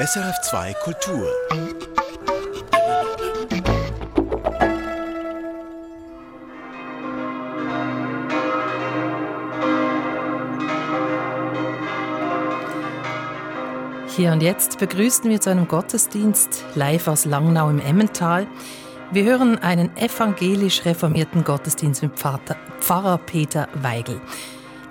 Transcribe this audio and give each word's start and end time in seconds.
SRF2 0.00 0.74
Kultur. 0.82 1.28
Hier 14.16 14.32
und 14.32 14.42
jetzt 14.42 14.80
begrüßen 14.80 15.30
wir 15.30 15.40
zu 15.40 15.50
einem 15.50 15.68
Gottesdienst 15.68 16.64
live 16.74 17.06
aus 17.06 17.24
Langnau 17.24 17.70
im 17.70 17.78
Emmental. 17.78 18.48
Wir 19.12 19.22
hören 19.22 19.58
einen 19.58 19.96
evangelisch 19.96 20.84
reformierten 20.84 21.44
Gottesdienst 21.44 22.02
mit 22.02 22.18
Pfarrer 22.18 23.18
Peter 23.18 23.68
Weigel. 23.74 24.20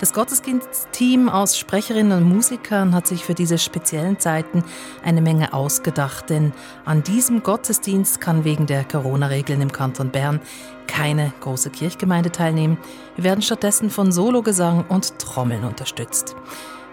Das 0.04 0.12
Gottesdienstteam 0.12 1.30
aus 1.30 1.58
Sprecherinnen 1.58 2.12
und 2.18 2.28
Musikern 2.28 2.94
hat 2.94 3.08
sich 3.08 3.24
für 3.24 3.36
diese 3.36 3.58
speziellen 3.58 4.20
Zeiten 4.20 4.62
eine 5.02 5.22
Menge 5.22 5.54
ausgedacht, 5.54 6.30
denn 6.30 6.52
an 6.84 7.04
diesem 7.04 7.42
Gottesdienst 7.42 8.20
kann 8.20 8.44
wegen 8.44 8.66
der 8.66 8.84
Corona-Regeln 8.84 9.62
im 9.62 9.72
Kanton 9.72 10.10
Bern 10.10 10.42
keine 10.88 11.32
große 11.40 11.70
Kirchgemeinde 11.70 12.34
teilnehmen. 12.34 12.78
Wir 13.16 13.24
werden 13.24 13.42
stattdessen 13.42 13.90
von 13.90 14.12
Sologesang 14.12 14.84
und 14.90 15.20
Trommeln 15.20 15.64
unterstützt. 15.64 16.36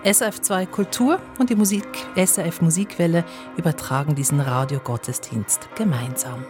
SRF2 0.04 0.66
Kultur 0.66 1.18
und 1.40 1.50
die 1.50 1.56
Musik 1.56 1.88
SRF 2.14 2.60
Musikwelle 2.60 3.24
übertragen 3.56 4.14
diesen 4.14 4.38
Radiogottesdienst 4.38 5.68
gemeinsam. 5.74 6.44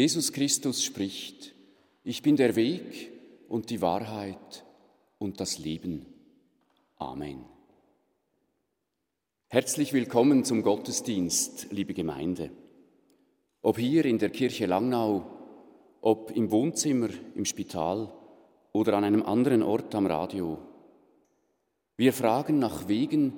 Jesus 0.00 0.32
Christus 0.32 0.82
spricht, 0.82 1.54
ich 2.04 2.22
bin 2.22 2.34
der 2.36 2.56
Weg 2.56 3.12
und 3.50 3.68
die 3.68 3.82
Wahrheit 3.82 4.64
und 5.18 5.40
das 5.40 5.58
Leben. 5.58 6.06
Amen. 6.96 7.44
Herzlich 9.48 9.92
willkommen 9.92 10.42
zum 10.46 10.62
Gottesdienst, 10.62 11.66
liebe 11.70 11.92
Gemeinde. 11.92 12.50
Ob 13.60 13.76
hier 13.76 14.06
in 14.06 14.16
der 14.16 14.30
Kirche 14.30 14.64
Langnau, 14.64 15.26
ob 16.00 16.30
im 16.34 16.50
Wohnzimmer, 16.50 17.10
im 17.34 17.44
Spital 17.44 18.10
oder 18.72 18.96
an 18.96 19.04
einem 19.04 19.22
anderen 19.22 19.62
Ort 19.62 19.94
am 19.94 20.06
Radio. 20.06 20.60
Wir 21.98 22.14
fragen 22.14 22.58
nach 22.58 22.88
Wegen, 22.88 23.34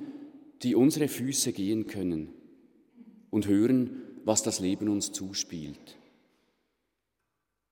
die 0.63 0.77
unsere 0.77 1.09
Füße 1.09 1.53
gehen 1.53 1.89
können 1.89 2.33
und 3.31 3.49
hören, 3.49 4.01
was 4.25 4.45
das 4.45 4.61
Leben 4.61 4.89
uns 4.89 5.11
zuspielt. 5.11 5.99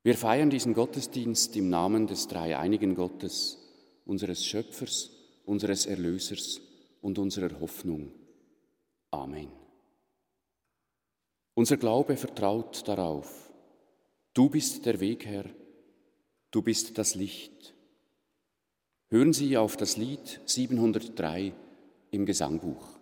Wir 0.02 0.16
feiern 0.16 0.48
diesen 0.48 0.72
Gottesdienst 0.72 1.54
im 1.56 1.68
Namen 1.68 2.06
des 2.06 2.26
dreieinigen 2.26 2.94
Gottes, 2.94 3.58
unseres 4.06 4.44
Schöpfers, 4.44 5.10
unseres 5.44 5.84
Erlösers 5.84 6.60
und 7.02 7.18
unserer 7.18 7.60
Hoffnung. 7.60 8.12
Amen. 9.10 9.50
Unser 11.54 11.76
Glaube 11.76 12.16
vertraut 12.16 12.88
darauf, 12.88 13.52
du 14.32 14.48
bist 14.48 14.86
der 14.86 15.00
Weg, 15.00 15.26
Herr, 15.26 15.44
du 16.50 16.62
bist 16.62 16.96
das 16.96 17.14
Licht. 17.14 17.74
Hören 19.08 19.32
Sie 19.32 19.58
auf 19.58 19.76
das 19.76 19.96
Lied 19.96 20.40
703 20.46 21.52
im 22.12 22.24
Gesangbuch. 22.24 22.99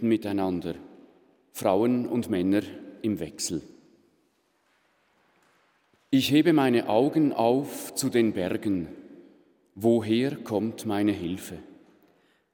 Beten 0.00 0.08
miteinander, 0.08 0.74
Frauen 1.52 2.06
und 2.06 2.30
Männer 2.30 2.62
im 3.02 3.20
Wechsel. 3.20 3.62
Ich 6.10 6.30
hebe 6.30 6.52
meine 6.52 6.88
Augen 6.88 7.32
auf 7.32 7.94
zu 7.94 8.08
den 8.08 8.32
Bergen. 8.32 8.88
Woher 9.74 10.36
kommt 10.36 10.86
meine 10.86 11.12
Hilfe? 11.12 11.58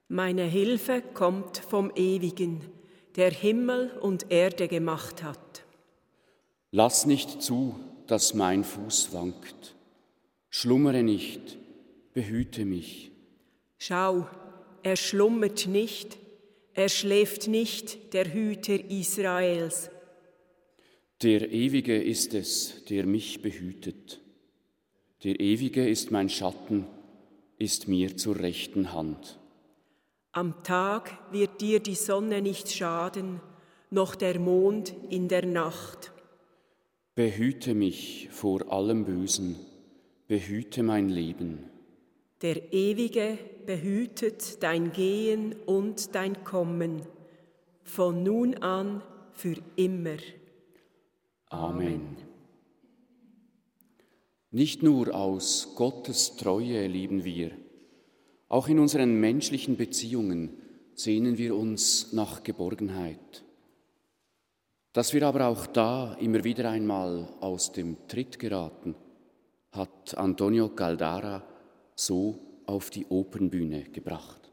Meine 0.08 0.44
Hilfe 0.44 1.02
kommt 1.14 1.58
vom 1.58 1.90
Ewigen, 1.94 2.60
der 3.16 3.31
Himmel 3.31 3.90
und 4.00 4.31
Erde 4.31 4.69
gemacht 4.69 5.22
hat. 5.22 5.64
Lass 6.70 7.06
nicht 7.06 7.42
zu, 7.42 7.76
dass 8.06 8.34
mein 8.34 8.64
Fuß 8.64 9.12
wankt. 9.12 9.75
Schlummere 10.50 11.02
nicht, 11.02 11.58
behüte 12.12 12.64
mich. 12.64 13.10
Schau, 13.78 14.26
er 14.82 14.96
schlummert 14.96 15.66
nicht, 15.66 16.19
er 16.76 16.90
schläft 16.90 17.49
nicht, 17.49 18.12
der 18.12 18.32
Hüter 18.32 18.78
Israels. 18.90 19.90
Der 21.23 21.50
Ewige 21.50 21.96
ist 21.96 22.34
es, 22.34 22.84
der 22.84 23.06
mich 23.06 23.40
behütet. 23.40 24.20
Der 25.25 25.40
Ewige 25.40 25.88
ist 25.88 26.11
mein 26.11 26.28
Schatten, 26.28 26.87
ist 27.58 27.88
mir 27.88 28.19
zur 28.19 28.38
rechten 28.38 28.93
Hand. 28.93 29.38
Am 30.32 30.62
Tag 30.62 31.19
wird 31.32 31.62
dir 31.62 31.81
die 31.81 31.94
Sonne 31.94 32.43
nicht 32.43 32.70
schaden, 32.70 33.40
noch 33.90 34.14
der 34.14 34.38
Mond 34.38 34.94
in 35.08 35.28
der 35.28 35.46
Nacht. 35.46 36.12
Behüte 37.14 37.75
mich 37.75 38.28
vor 38.31 38.70
allem 38.70 39.06
Bösen, 39.06 39.56
behüte 40.28 40.82
mein 40.82 41.08
Leben. 41.08 41.70
Der 42.43 42.75
Ewige 42.75 43.38
behütet 43.66 44.62
dein 44.62 44.92
Gehen 44.92 45.54
und 45.66 46.14
dein 46.14 46.44
Kommen, 46.44 47.02
von 47.82 48.22
nun 48.22 48.54
an 48.56 49.02
für 49.32 49.56
immer. 49.76 50.16
Amen. 51.50 52.16
Nicht 54.50 54.82
nur 54.82 55.14
aus 55.14 55.74
Gottes 55.76 56.36
Treue 56.36 56.86
lieben 56.86 57.24
wir, 57.24 57.50
auch 58.48 58.68
in 58.68 58.78
unseren 58.78 59.20
menschlichen 59.20 59.76
Beziehungen 59.76 60.50
sehnen 60.94 61.36
wir 61.36 61.54
uns 61.54 62.12
nach 62.12 62.42
Geborgenheit. 62.42 63.44
Dass 64.92 65.12
wir 65.12 65.26
aber 65.26 65.48
auch 65.48 65.66
da 65.66 66.14
immer 66.14 66.42
wieder 66.42 66.70
einmal 66.70 67.28
aus 67.40 67.72
dem 67.72 68.08
Tritt 68.08 68.38
geraten, 68.38 68.94
hat 69.72 70.16
Antonio 70.16 70.70
Caldara 70.70 71.42
so 71.94 72.38
auf 72.66 72.90
die 72.90 73.06
Opernbühne 73.06 73.84
gebracht. 73.84 74.45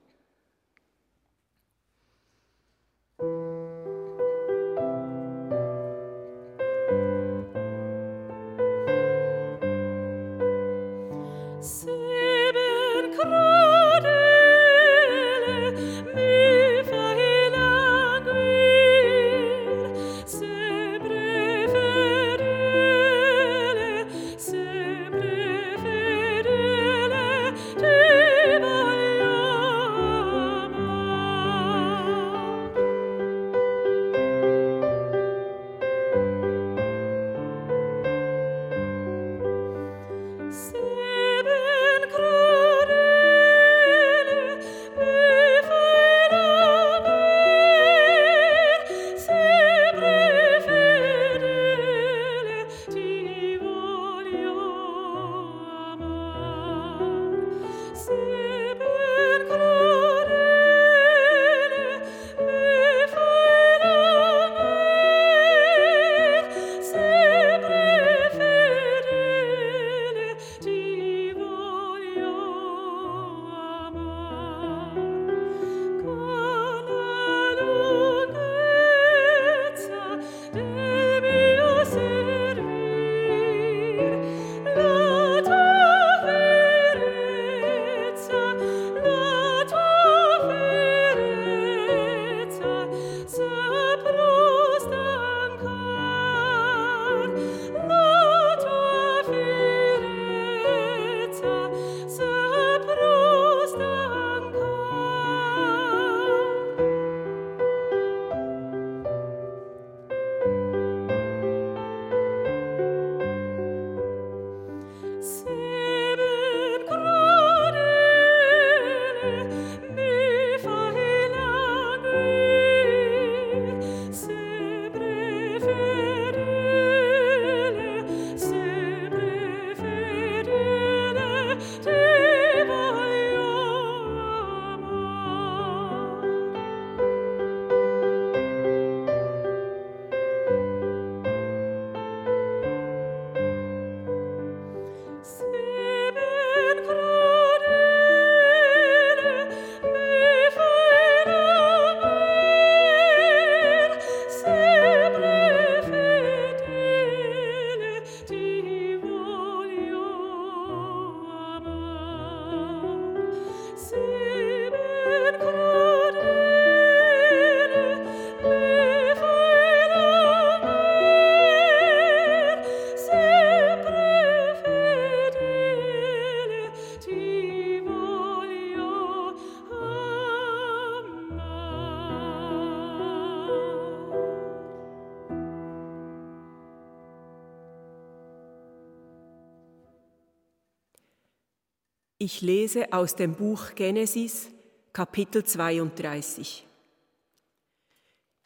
Ich 192.25 192.39
lese 192.39 192.93
aus 192.93 193.17
dem 193.17 193.33
Buch 193.33 193.75
Genesis, 193.75 194.47
Kapitel 194.93 195.43
32. 195.43 196.65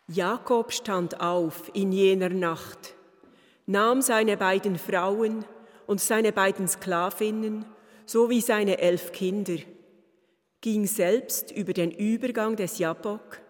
Jakob 0.07 0.74
stand 0.74 1.22
auf 1.22 1.69
in 1.75 1.91
jener 1.91 2.29
Nacht, 2.29 2.96
nahm 3.67 4.01
seine 4.01 4.36
beiden 4.36 4.79
Frauen 4.79 5.46
und 5.86 6.01
seine 6.01 6.31
beiden 6.31 6.67
Sklavinnen 6.67 7.65
sowie 8.07 8.41
seine 8.41 8.79
elf 8.79 9.12
Kinder, 9.12 9.57
ging 10.60 10.88
selbst 10.88 11.51
über 11.51 11.74
den 11.74 11.91
Übergang 11.91 12.55
des 12.55 12.79
Jabbok, 12.79 13.41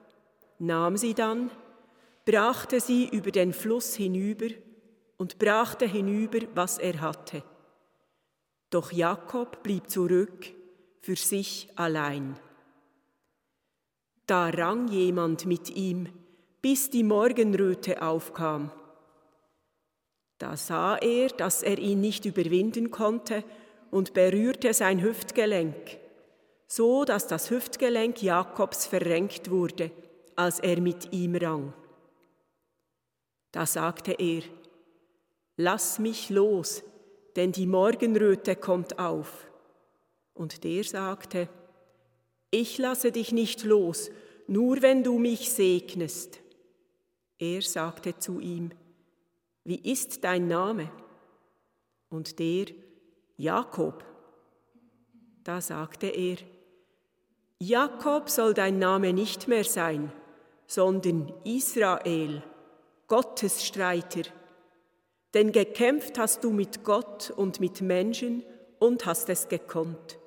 nahm 0.60 0.98
sie 0.98 1.13
dann, 1.13 1.51
brachte 2.25 2.81
sie 2.81 3.07
über 3.07 3.31
den 3.31 3.53
Fluss 3.53 3.96
hinüber 3.96 4.48
und 5.15 5.39
brachte 5.39 5.86
hinüber, 5.86 6.39
was 6.53 6.79
er 6.79 7.00
hatte. 7.00 7.43
Doch 8.69 8.91
Jakob 8.91 9.63
blieb 9.63 9.89
zurück 9.89 10.47
für 11.01 11.15
sich 11.15 11.69
allein. 11.75 12.38
Da 14.25 14.50
rang 14.50 14.89
jemand 14.89 15.45
mit 15.45 15.69
ihm, 15.69 16.09
bis 16.62 16.89
die 16.89 17.03
Morgenröte 17.03 18.01
aufkam. 18.01 18.71
Da 20.38 20.57
sah 20.57 20.97
er, 20.97 21.29
dass 21.29 21.63
er 21.63 21.79
ihn 21.79 22.01
nicht 22.01 22.25
überwinden 22.25 22.91
konnte 22.91 23.43
und 23.89 24.13
berührte 24.13 24.74
sein 24.74 25.01
Hüftgelenk, 25.01 25.97
so 26.67 27.05
dass 27.05 27.27
das 27.27 27.50
Hüftgelenk 27.50 28.21
Jakobs 28.21 28.86
verrenkt 28.86 29.50
wurde, 29.50 29.91
als 30.36 30.59
er 30.59 30.81
mit 30.81 31.13
ihm 31.13 31.36
rang. 31.36 31.74
Da 33.51 33.65
sagte 33.65 34.12
er, 34.12 34.43
Lass 35.55 35.97
mich 35.97 36.29
los, 36.29 36.83
denn 37.38 37.51
die 37.51 37.67
Morgenröte 37.67 38.56
kommt 38.56 39.00
auf. 39.00 39.48
Und 40.34 40.63
der 40.63 40.84
sagte, 40.84 41.48
Ich 42.51 42.79
lasse 42.79 43.12
dich 43.12 43.32
nicht 43.32 43.63
los, 43.63 44.10
nur 44.48 44.82
wenn 44.82 45.03
du 45.03 45.20
mich 45.20 45.51
segnest. 45.51 46.39
Er 47.38 47.62
sagte 47.62 48.17
zu 48.17 48.39
ihm, 48.39 48.72
Wie 49.63 49.79
ist 49.79 50.24
dein 50.24 50.48
Name? 50.48 50.91
Und 52.10 52.39
der, 52.39 52.65
Jakob. 53.38 54.03
Da 55.44 55.62
sagte 55.62 56.08
er, 56.08 56.38
Jakob 57.60 58.29
soll 58.29 58.53
dein 58.53 58.79
Name 58.79 59.13
nicht 59.13 59.48
mehr 59.48 59.63
sein, 59.63 60.12
sondern 60.65 61.32
Israel, 61.44 62.44
Gottes 63.08 63.65
Streiter 63.65 64.24
denn 65.34 65.51
gekämpft 65.51 66.17
hast 66.17 66.43
du 66.43 66.51
mit 66.51 66.84
Gott 66.84 67.31
und 67.31 67.60
mit 67.60 67.81
Menschen 67.81 68.43
und 68.79 69.05
hast 69.05 69.29
es 69.29 69.48
gekonnt. 69.48 70.19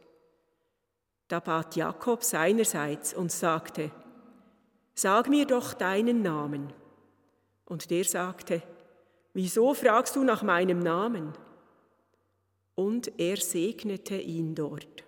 Da 1.28 1.40
bat 1.40 1.76
Jakob 1.76 2.24
seinerseits 2.24 3.14
und 3.14 3.30
sagte, 3.30 3.90
Sag 4.94 5.28
mir 5.28 5.46
doch 5.46 5.72
deinen 5.72 6.22
Namen. 6.22 6.72
Und 7.64 7.90
der 7.90 8.04
sagte, 8.04 8.62
Wieso 9.32 9.74
fragst 9.74 10.16
du 10.16 10.24
nach 10.24 10.42
meinem 10.42 10.80
Namen? 10.80 11.32
Und 12.74 13.18
er 13.20 13.36
segnete 13.36 14.16
ihn 14.16 14.54
dort. 14.54 15.04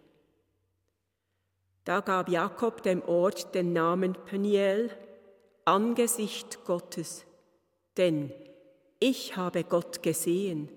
Da 1.84 2.00
gab 2.00 2.28
Jakob 2.28 2.82
dem 2.82 3.02
Ort 3.02 3.54
den 3.54 3.72
Namen 3.72 4.12
Peniel, 4.12 4.90
Angesicht 5.64 6.64
Gottes, 6.64 7.25
denn 7.96 8.32
ich 9.02 9.37
habe 9.37 9.64
Gott 9.64 10.02
gesehen, 10.02 10.68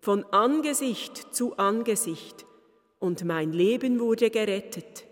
von 0.00 0.24
Angesicht 0.24 1.34
zu 1.34 1.56
Angesicht, 1.56 2.44
und 2.98 3.24
mein 3.24 3.54
Leben 3.54 3.98
wurde 3.98 4.28
gerettet. 4.28 5.06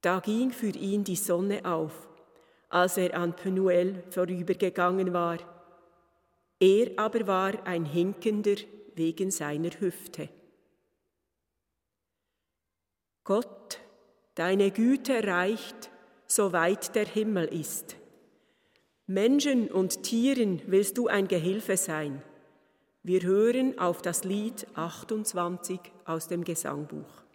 Da 0.00 0.20
ging 0.20 0.52
für 0.52 0.68
ihn 0.68 1.02
die 1.02 1.16
Sonne 1.16 1.64
auf, 1.64 2.08
als 2.68 2.96
er 2.96 3.14
an 3.14 3.34
Penuel 3.34 4.04
vorübergegangen 4.10 5.12
war. 5.12 5.38
Er 6.60 6.92
aber 6.96 7.26
war 7.26 7.66
ein 7.66 7.84
Hinkender 7.84 8.54
wegen 8.94 9.32
seiner 9.32 9.70
Hüfte. 9.80 10.28
Gott, 13.24 13.80
deine 14.36 14.70
Güte 14.70 15.24
reicht, 15.26 15.90
soweit 16.28 16.94
der 16.94 17.06
Himmel 17.06 17.46
ist. 17.46 17.96
Menschen 19.08 19.70
und 19.70 20.02
Tieren 20.02 20.62
willst 20.66 20.98
du 20.98 21.06
ein 21.06 21.28
Gehilfe 21.28 21.76
sein. 21.76 22.22
Wir 23.04 23.22
hören 23.22 23.78
auf 23.78 24.02
das 24.02 24.24
Lied 24.24 24.66
28 24.74 25.78
aus 26.04 26.26
dem 26.26 26.42
Gesangbuch. 26.42 27.25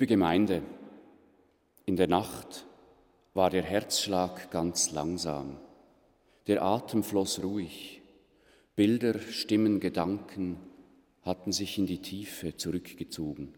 Liebe 0.00 0.14
Gemeinde, 0.14 0.62
in 1.84 1.94
der 1.94 2.08
Nacht 2.08 2.64
war 3.34 3.50
der 3.50 3.62
Herzschlag 3.62 4.50
ganz 4.50 4.92
langsam, 4.92 5.58
der 6.46 6.62
Atem 6.62 7.02
floss 7.02 7.42
ruhig, 7.42 8.00
Bilder, 8.76 9.20
Stimmen, 9.20 9.78
Gedanken 9.78 10.56
hatten 11.20 11.52
sich 11.52 11.76
in 11.76 11.84
die 11.84 12.00
Tiefe 12.00 12.56
zurückgezogen. 12.56 13.52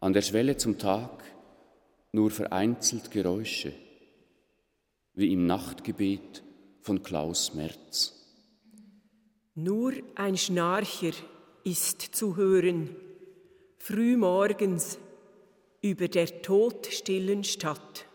An 0.00 0.14
der 0.14 0.22
Schwelle 0.22 0.56
zum 0.56 0.78
Tag 0.78 1.24
nur 2.12 2.30
vereinzelt 2.30 3.10
Geräusche, 3.10 3.74
wie 5.12 5.30
im 5.30 5.44
Nachtgebet 5.44 6.42
von 6.80 7.02
Klaus 7.02 7.52
Merz. 7.52 8.14
Nur 9.54 9.92
ein 10.14 10.38
Schnarcher 10.38 11.12
ist 11.64 12.00
zu 12.00 12.36
hören, 12.36 12.96
frühmorgens 13.80 14.98
über 15.80 16.06
der 16.06 16.42
todstillen 16.42 17.42
Stadt. 17.44 18.06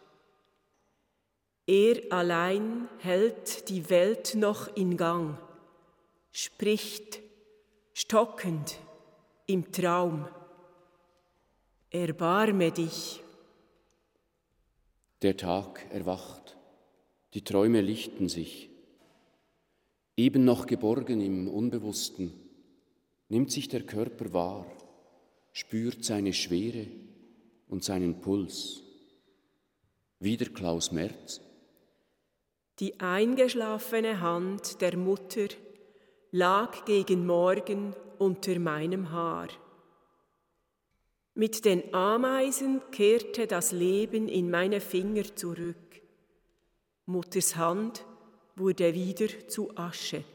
Er 1.67 1.99
allein 2.12 2.88
hält 2.99 3.67
die 3.69 3.89
Welt 3.89 4.36
noch 4.36 4.73
in 4.75 4.95
Gang, 4.95 5.38
spricht 6.32 7.19
stockend 7.93 8.78
im 9.47 9.71
Traum. 9.71 10.28
Erbarme 11.89 12.71
dich. 12.71 13.23
Der 15.23 15.36
Tag 15.36 15.84
erwacht, 15.91 16.56
die 17.34 17.43
Träume 17.43 17.82
lichten 17.82 18.30
sich. 18.30 18.69
Eben 20.15 20.45
noch 20.45 20.67
geborgen 20.67 21.21
im 21.21 21.47
Unbewussten, 21.47 22.32
nimmt 23.30 23.51
sich 23.51 23.67
der 23.67 23.82
Körper 23.82 24.32
wahr, 24.32 24.67
spürt 25.56 26.04
seine 26.04 26.34
Schwere 26.34 26.86
und 27.70 27.82
seinen 27.82 28.20
Puls. 28.20 28.84
Wieder 30.20 30.48
Klaus 30.48 30.91
Merz. 30.91 31.39
Die 32.80 33.00
eingeschlafene 33.00 34.20
Hand 34.20 34.82
der 34.82 34.98
Mutter 34.98 35.48
lag 36.32 36.84
gegen 36.84 37.26
Morgen 37.26 37.96
unter 38.20 38.60
meinem 38.60 39.12
Haar. 39.12 39.48
Mit 41.36 41.63
den 41.63 41.94
Ameisen 41.94 42.82
kehrte 42.91 43.48
das 43.48 43.72
Leben 43.72 44.28
in 44.28 44.52
meine 44.52 44.82
Finger 44.82 45.24
zurück. 45.38 46.02
Mutters 47.06 47.56
Hand 47.56 48.04
wurde 48.58 48.94
wieder 48.94 49.48
zu 49.48 49.72
Asche. 49.78 50.26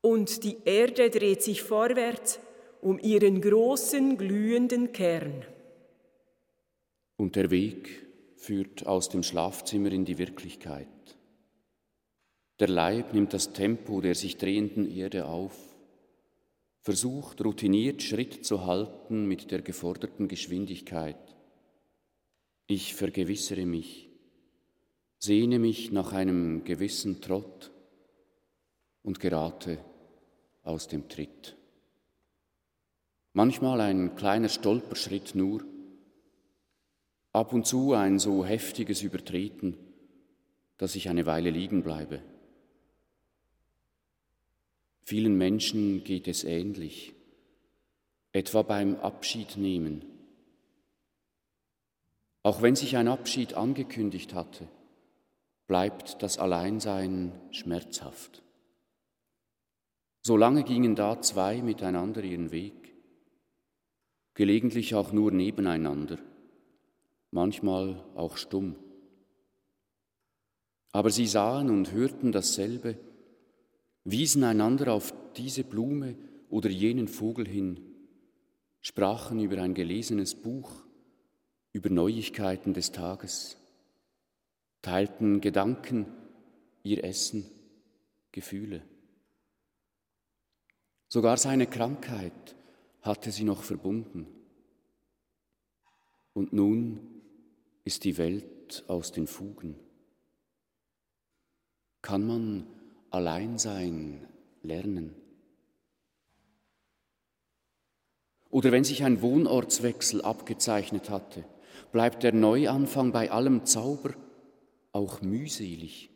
Und 0.00 0.44
die 0.44 0.56
Erde 0.64 1.10
dreht 1.10 1.42
sich 1.42 1.62
vorwärts 1.62 2.40
um 2.82 2.98
ihren 2.98 3.40
großen 3.40 4.16
glühenden 4.16 4.92
Kern. 4.92 5.44
Und 7.16 7.36
der 7.36 7.50
Weg 7.50 8.06
führt 8.36 8.86
aus 8.86 9.08
dem 9.08 9.22
Schlafzimmer 9.22 9.92
in 9.92 10.04
die 10.04 10.18
Wirklichkeit. 10.18 10.88
Der 12.58 12.68
Leib 12.68 13.14
nimmt 13.14 13.32
das 13.32 13.52
Tempo 13.52 14.00
der 14.00 14.14
sich 14.14 14.36
drehenden 14.36 14.90
Erde 14.90 15.26
auf, 15.26 15.56
versucht 16.80 17.44
routiniert 17.44 18.02
Schritt 18.02 18.44
zu 18.44 18.64
halten 18.64 19.26
mit 19.26 19.50
der 19.50 19.62
geforderten 19.62 20.28
Geschwindigkeit. 20.28 21.36
Ich 22.66 22.94
vergewissere 22.94 23.66
mich, 23.66 24.08
sehne 25.18 25.58
mich 25.58 25.90
nach 25.92 26.12
einem 26.12 26.64
gewissen 26.64 27.20
Trott 27.20 27.70
und 29.02 29.20
gerate 29.20 29.78
aus 30.62 30.88
dem 30.88 31.08
Tritt. 31.08 31.56
Manchmal 33.32 33.80
ein 33.80 34.16
kleiner 34.16 34.48
Stolperschritt 34.48 35.34
nur, 35.34 35.64
ab 37.32 37.52
und 37.52 37.66
zu 37.66 37.92
ein 37.92 38.18
so 38.18 38.44
heftiges 38.44 39.02
Übertreten, 39.02 39.76
dass 40.78 40.96
ich 40.96 41.08
eine 41.08 41.26
Weile 41.26 41.50
liegen 41.50 41.82
bleibe. 41.82 42.22
Vielen 45.02 45.36
Menschen 45.36 46.02
geht 46.02 46.26
es 46.26 46.44
ähnlich, 46.44 47.14
etwa 48.32 48.62
beim 48.62 48.96
Abschiednehmen. 48.96 50.04
Auch 52.42 52.62
wenn 52.62 52.74
sich 52.74 52.96
ein 52.96 53.08
Abschied 53.08 53.54
angekündigt 53.54 54.34
hatte, 54.34 54.66
bleibt 55.66 56.22
das 56.22 56.38
Alleinsein 56.38 57.32
schmerzhaft. 57.50 58.42
So 60.22 60.36
lange 60.36 60.64
gingen 60.64 60.96
da 60.96 61.20
zwei 61.20 61.62
miteinander 61.62 62.24
ihren 62.24 62.50
Weg, 62.50 62.79
gelegentlich 64.40 64.94
auch 64.94 65.12
nur 65.12 65.32
nebeneinander, 65.32 66.18
manchmal 67.30 68.02
auch 68.14 68.38
stumm. 68.38 68.74
Aber 70.92 71.10
sie 71.10 71.26
sahen 71.26 71.68
und 71.68 71.92
hörten 71.92 72.32
dasselbe, 72.32 72.96
wiesen 74.04 74.42
einander 74.42 74.94
auf 74.94 75.12
diese 75.36 75.62
Blume 75.62 76.16
oder 76.48 76.70
jenen 76.70 77.06
Vogel 77.06 77.46
hin, 77.46 77.80
sprachen 78.80 79.40
über 79.40 79.60
ein 79.60 79.74
gelesenes 79.74 80.34
Buch, 80.34 80.70
über 81.74 81.90
Neuigkeiten 81.90 82.72
des 82.72 82.92
Tages 82.92 83.58
teilten 84.80 85.42
Gedanken, 85.42 86.06
ihr 86.82 87.04
Essen, 87.04 87.44
Gefühle. 88.32 88.80
Sogar 91.08 91.36
seine 91.36 91.66
Krankheit 91.66 92.56
hatte 93.02 93.30
sie 93.30 93.44
noch 93.44 93.62
verbunden. 93.62 94.26
Und 96.32 96.52
nun 96.52 97.00
ist 97.84 98.04
die 98.04 98.18
Welt 98.18 98.84
aus 98.88 99.12
den 99.12 99.26
Fugen. 99.26 99.76
Kann 102.02 102.26
man 102.26 102.66
Alleinsein 103.10 104.26
lernen? 104.62 105.14
Oder 108.50 108.72
wenn 108.72 108.84
sich 108.84 109.04
ein 109.04 109.22
Wohnortswechsel 109.22 110.22
abgezeichnet 110.22 111.08
hatte, 111.08 111.44
bleibt 111.92 112.22
der 112.22 112.32
Neuanfang 112.32 113.12
bei 113.12 113.30
allem 113.30 113.64
Zauber 113.64 114.14
auch 114.92 115.22
mühselig, 115.22 116.10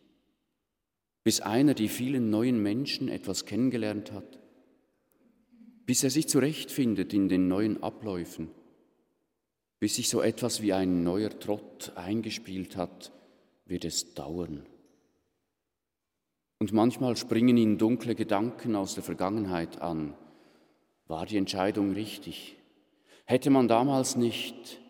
bis 1.23 1.41
einer 1.41 1.75
die 1.75 1.89
vielen 1.89 2.31
neuen 2.31 2.61
Menschen 2.63 3.09
etwas 3.09 3.47
kennengelernt 3.47 4.13
hat, 4.13 4.41
bis 5.87 6.03
er 6.03 6.11
sich 6.11 6.29
zurechtfindet 6.29 7.13
in 7.13 7.29
den 7.29 7.49
neuen 7.49 7.83
Abläufen, 7.83 8.51
bis 9.79 9.97
sich 9.97 10.09
so 10.09 10.23
etwas 10.23 10.63
wie 10.63 10.73
ein 10.73 11.05
neuer 11.05 11.39
Trott 11.39 11.93
eingespielt 11.95 12.77
hat, 12.77 13.13
wird 13.67 13.85
es 13.85 14.15
dauern. 14.15 14.67
Und 16.59 16.73
manchmal 16.73 17.17
springen 17.17 17.57
ihn 17.57 17.79
dunkle 17.79 18.15
Gedanken 18.15 18.77
aus 18.77 18.95
der 18.95 19.03
Vergangenheit 19.03 19.83
an. 19.83 20.15
War 21.07 21.27
die 21.27 21.37
Entscheidung 21.37 21.93
richtig? 21.93 22.57
Hätte 23.27 23.51
man 23.51 23.69
damals 23.69 24.17
nicht, 24.17 24.81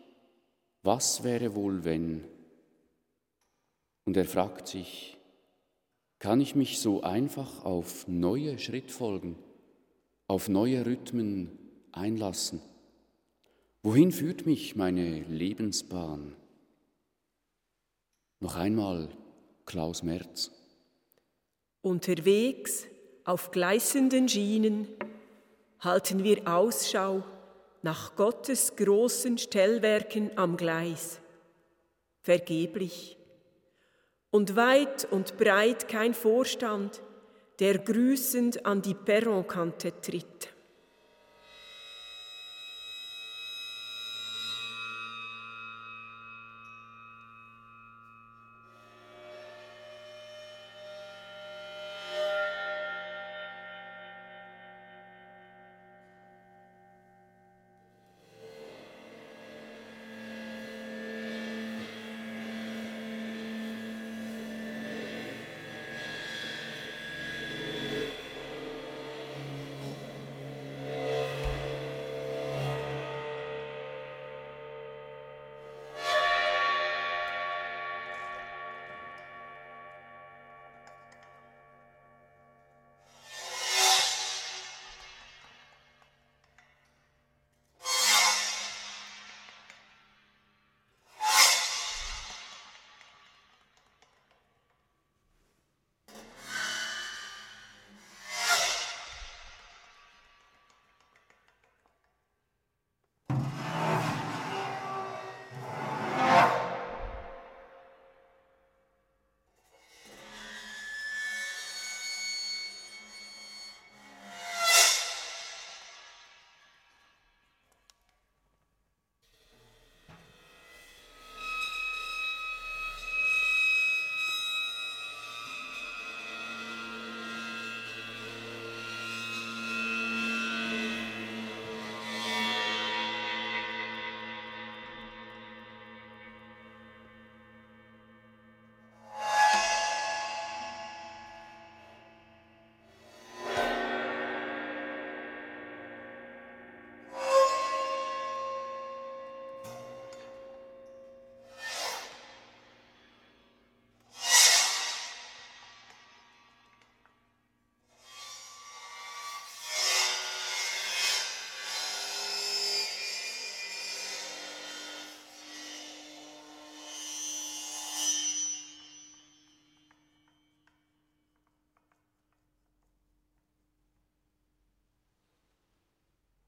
was 0.83 1.25
wäre 1.25 1.55
wohl, 1.55 1.85
wenn? 1.85 2.25
Und 4.05 4.17
er 4.17 4.27
fragt 4.27 4.69
sich, 4.69 5.17
kann 6.19 6.41
ich 6.41 6.55
mich 6.55 6.79
so 6.79 7.03
einfach 7.03 7.65
auf 7.65 8.07
neue 8.07 8.59
Schrittfolgen, 8.59 9.37
auf 10.27 10.49
neue 10.49 10.85
Rhythmen 10.87 11.59
einlassen? 11.93 12.61
Wohin 13.83 14.13
führt 14.13 14.47
mich 14.47 14.77
meine 14.77 15.21
Lebensbahn? 15.25 16.35
Noch 18.41 18.57
einmal 18.57 19.09
Klaus 19.67 20.03
Merz. 20.03 20.51
Unterwegs 21.83 22.87
auf 23.25 23.51
gleißenden 23.51 24.29
Schienen 24.29 24.89
halten 25.81 26.25
wir 26.25 26.49
Ausschau 26.49 27.23
nach 27.83 28.17
Gottes 28.17 28.77
großen 28.77 29.37
Stellwerken 29.37 30.31
am 30.37 30.57
Gleis. 30.57 31.21
Vergeblich 32.23 33.19
und 34.31 34.57
weit 34.57 35.07
und 35.13 35.37
breit 35.37 35.87
kein 35.87 36.13
Vorstand, 36.13 37.03
der 37.59 37.79
grüßend 37.79 38.65
an 38.67 38.83
die 38.83 38.95
Perronkante 38.95 40.01
tritt. 40.01 40.54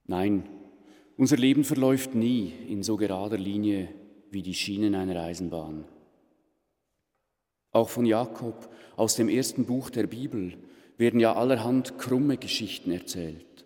Nein, 0.07 0.49
unser 1.17 1.37
Leben 1.37 1.65
verläuft 1.65 2.15
nie 2.15 2.53
in 2.69 2.83
so 2.83 2.97
gerader 2.97 3.39
Linie 3.39 3.89
wie 4.31 4.43
die 4.43 4.55
Schienen 4.55 4.95
einer 4.95 5.21
Eisenbahn. 5.23 5.85
Auch 7.73 7.89
von 7.89 8.07
Jakob 8.07 8.71
aus 8.97 9.17
dem 9.17 9.29
ersten 9.29 9.67
Buch 9.67 9.91
der 9.91 10.07
Bibel 10.07 10.57
werden 10.97 11.21
ja 11.21 11.35
allerhand 11.35 11.99
krumme 11.99 12.37
Geschichten 12.37 12.91
erzählt. 12.91 13.65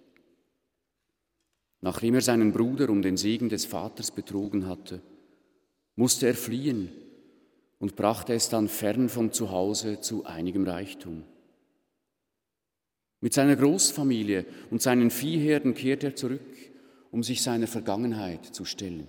Nachdem 1.81 2.15
er 2.15 2.21
seinen 2.21 2.53
Bruder 2.53 2.91
um 2.91 3.03
den 3.03 3.17
Segen 3.17 3.49
des 3.49 3.65
Vaters 3.65 4.11
betrogen 4.11 4.67
hatte, 4.67 5.01
musste 5.97 6.27
er 6.27 6.35
fliehen 6.35 6.91
und 7.79 7.97
brachte 7.97 8.35
es 8.35 8.49
dann 8.49 8.69
fern 8.69 9.09
von 9.09 9.33
zu 9.33 9.51
Hause 9.51 10.01
zu 10.01 10.25
einigem 10.25 10.67
Reichtum. 10.67 11.25
Mit 13.21 13.35
seiner 13.35 13.57
Großfamilie 13.57 14.47
und 14.71 14.81
seinen 14.81 15.11
Viehherden 15.11 15.75
kehrt 15.75 16.05
er 16.05 16.17
zurück, 16.17 16.57
um 17.11 17.23
sich 17.23 17.43
seiner 17.43 17.67
Vergangenheit 17.67 18.47
zu 18.47 18.65
stellen. 18.65 19.09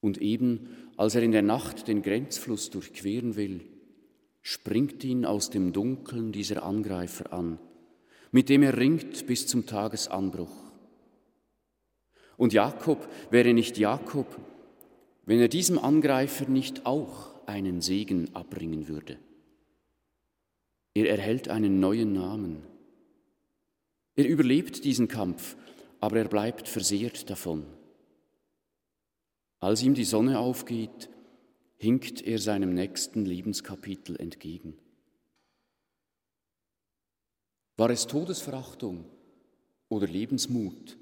Und 0.00 0.18
eben 0.18 0.68
als 0.96 1.14
er 1.14 1.22
in 1.22 1.32
der 1.32 1.42
Nacht 1.42 1.86
den 1.86 2.02
Grenzfluss 2.02 2.70
durchqueren 2.70 3.36
will, 3.36 3.60
springt 4.42 5.04
ihn 5.04 5.24
aus 5.24 5.50
dem 5.50 5.72
Dunkeln 5.72 6.32
dieser 6.32 6.64
Angreifer 6.64 7.32
an, 7.32 7.58
mit 8.32 8.48
dem 8.48 8.62
er 8.62 8.76
ringt 8.76 9.26
bis 9.26 9.46
zum 9.46 9.66
Tagesanbruch. 9.66 10.72
Und 12.36 12.52
Jakob 12.52 13.08
wäre 13.30 13.52
nicht 13.52 13.78
Jakob, 13.78 14.26
wenn 15.26 15.40
er 15.40 15.48
diesem 15.48 15.78
Angreifer 15.78 16.48
nicht 16.48 16.86
auch 16.86 17.46
einen 17.46 17.80
Segen 17.80 18.34
abbringen 18.34 18.88
würde. 18.88 19.18
Er 20.98 21.08
erhält 21.10 21.46
einen 21.48 21.78
neuen 21.78 22.12
Namen. 22.12 22.64
Er 24.16 24.26
überlebt 24.26 24.82
diesen 24.82 25.06
Kampf, 25.06 25.56
aber 26.00 26.16
er 26.16 26.28
bleibt 26.28 26.66
versehrt 26.66 27.30
davon. 27.30 27.64
Als 29.60 29.80
ihm 29.84 29.94
die 29.94 30.02
Sonne 30.04 30.40
aufgeht, 30.40 31.08
hinkt 31.76 32.22
er 32.22 32.40
seinem 32.40 32.74
nächsten 32.74 33.24
Lebenskapitel 33.24 34.16
entgegen. 34.16 34.76
War 37.76 37.90
es 37.90 38.08
Todesverachtung 38.08 39.04
oder 39.88 40.08
Lebensmut, 40.08 40.98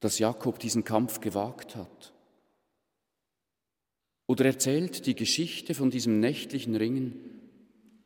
dass 0.00 0.18
Jakob 0.18 0.58
diesen 0.58 0.84
Kampf 0.84 1.20
gewagt 1.20 1.74
hat? 1.74 2.12
Oder 4.26 4.44
erzählt 4.44 5.06
die 5.06 5.14
Geschichte 5.14 5.72
von 5.72 5.90
diesem 5.90 6.20
nächtlichen 6.20 6.76
Ringen, 6.76 7.32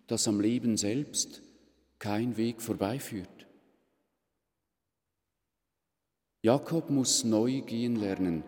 dass 0.07 0.29
am 0.29 0.41
Leben 0.41 0.77
selbst 0.77 1.43
kein 1.99 2.37
Weg 2.37 2.61
vorbeiführt? 2.61 3.47
Jakob 6.43 6.91
muss 6.91 7.25
neu 7.25 7.61
gehen 7.63 7.97
lernen, 7.97 8.45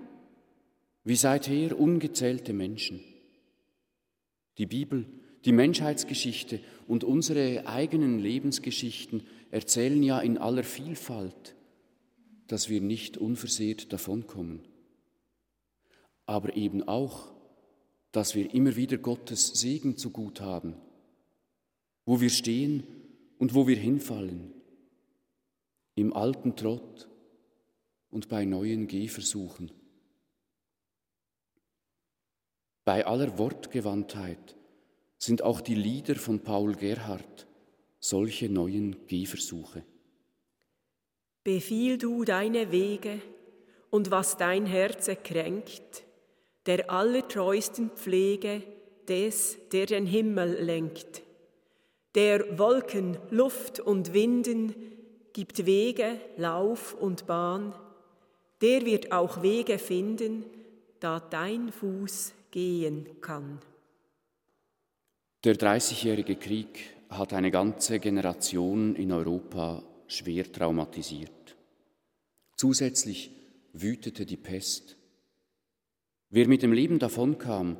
wie 1.04 1.16
seither 1.16 1.78
ungezählte 1.78 2.52
Menschen. 2.52 3.00
Die 4.58 4.66
Bibel, 4.66 5.06
die 5.44 5.52
Menschheitsgeschichte 5.52 6.60
und 6.86 7.04
unsere 7.04 7.66
eigenen 7.66 8.18
Lebensgeschichten 8.18 9.22
erzählen 9.50 10.02
ja 10.02 10.20
in 10.20 10.38
aller 10.38 10.64
Vielfalt, 10.64 11.56
dass 12.46 12.68
wir 12.68 12.80
nicht 12.80 13.16
unversehrt 13.16 13.92
davonkommen, 13.92 14.60
aber 16.26 16.56
eben 16.56 16.82
auch, 16.86 17.32
dass 18.12 18.34
wir 18.34 18.52
immer 18.54 18.76
wieder 18.76 18.98
Gottes 18.98 19.48
Segen 19.48 19.96
zu 19.96 20.10
gut 20.10 20.40
haben, 20.40 20.74
wo 22.08 22.22
wir 22.22 22.30
stehen 22.30 22.84
und 23.38 23.54
wo 23.54 23.66
wir 23.66 23.76
hinfallen, 23.76 24.54
im 25.94 26.14
alten 26.14 26.56
Trott 26.56 27.06
und 28.08 28.30
bei 28.30 28.46
neuen 28.46 28.86
Gehversuchen. 28.86 29.70
Bei 32.86 33.04
aller 33.04 33.36
Wortgewandtheit 33.36 34.56
sind 35.18 35.42
auch 35.42 35.60
die 35.60 35.74
Lieder 35.74 36.14
von 36.14 36.40
Paul 36.40 36.74
Gerhard 36.76 37.46
solche 38.00 38.48
neuen 38.48 39.06
Gehversuche. 39.06 39.84
Befiehl 41.44 41.98
du 41.98 42.24
deine 42.24 42.72
Wege 42.72 43.20
und 43.90 44.10
was 44.10 44.38
dein 44.38 44.64
Herze 44.64 45.14
kränkt, 45.14 46.04
der 46.64 46.90
allertreusten 46.90 47.90
Pflege 47.90 48.62
des, 49.06 49.58
der 49.72 49.84
den 49.84 50.06
Himmel 50.06 50.64
lenkt, 50.64 51.27
der 52.14 52.58
Wolken, 52.58 53.16
Luft 53.30 53.80
und 53.80 54.12
Winden 54.12 54.74
gibt 55.32 55.66
Wege, 55.66 56.20
Lauf 56.36 56.94
und 56.94 57.26
Bahn, 57.26 57.74
der 58.60 58.84
wird 58.84 59.12
auch 59.12 59.42
Wege 59.42 59.78
finden, 59.78 60.44
da 61.00 61.20
dein 61.20 61.70
Fuß 61.70 62.32
gehen 62.50 63.20
kann. 63.20 63.60
Der 65.44 65.54
Dreißigjährige 65.54 66.36
Krieg 66.36 66.96
hat 67.08 67.32
eine 67.32 67.50
ganze 67.50 68.00
Generation 68.00 68.96
in 68.96 69.12
Europa 69.12 69.84
schwer 70.08 70.50
traumatisiert. 70.50 71.56
Zusätzlich 72.56 73.30
wütete 73.72 74.26
die 74.26 74.36
Pest. 74.36 74.96
Wer 76.30 76.48
mit 76.48 76.62
dem 76.62 76.72
Leben 76.72 76.98
davonkam, 76.98 77.76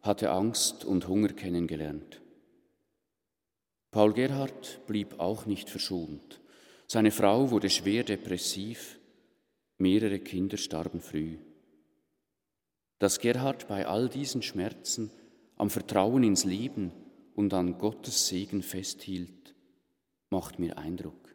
hatte 0.00 0.30
Angst 0.30 0.84
und 0.84 1.06
Hunger 1.06 1.28
kennengelernt. 1.28 2.22
Paul 3.90 4.12
Gerhard 4.12 4.86
blieb 4.86 5.18
auch 5.18 5.46
nicht 5.46 5.70
verschont. 5.70 6.40
Seine 6.86 7.10
Frau 7.10 7.50
wurde 7.50 7.70
schwer 7.70 8.04
depressiv, 8.04 8.98
mehrere 9.78 10.18
Kinder 10.20 10.56
starben 10.56 11.00
früh. 11.00 11.38
Dass 12.98 13.20
Gerhard 13.20 13.68
bei 13.68 13.86
all 13.86 14.08
diesen 14.08 14.42
Schmerzen 14.42 15.10
am 15.56 15.70
Vertrauen 15.70 16.22
ins 16.22 16.44
Leben 16.44 16.92
und 17.34 17.52
an 17.54 17.78
Gottes 17.78 18.28
Segen 18.28 18.62
festhielt, 18.62 19.54
macht 20.30 20.58
mir 20.58 20.78
Eindruck. 20.78 21.34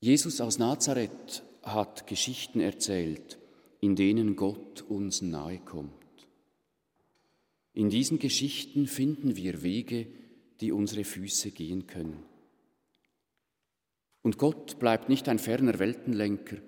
Jesus 0.00 0.40
aus 0.40 0.58
Nazareth 0.58 1.44
hat 1.62 2.06
Geschichten 2.08 2.60
erzählt, 2.60 3.38
in 3.80 3.94
denen 3.94 4.34
Gott 4.36 4.82
uns 4.82 5.22
nahe 5.22 5.60
kommt. 5.60 6.01
In 7.74 7.90
diesen 7.90 8.18
Geschichten 8.18 8.86
finden 8.86 9.36
wir 9.36 9.62
Wege, 9.62 10.06
die 10.60 10.72
unsere 10.72 11.04
Füße 11.04 11.50
gehen 11.50 11.86
können. 11.86 12.22
Und 14.22 14.38
Gott 14.38 14.78
bleibt 14.78 15.08
nicht 15.08 15.28
ein 15.28 15.38
ferner 15.38 15.78
Weltenlenker, 15.78 16.58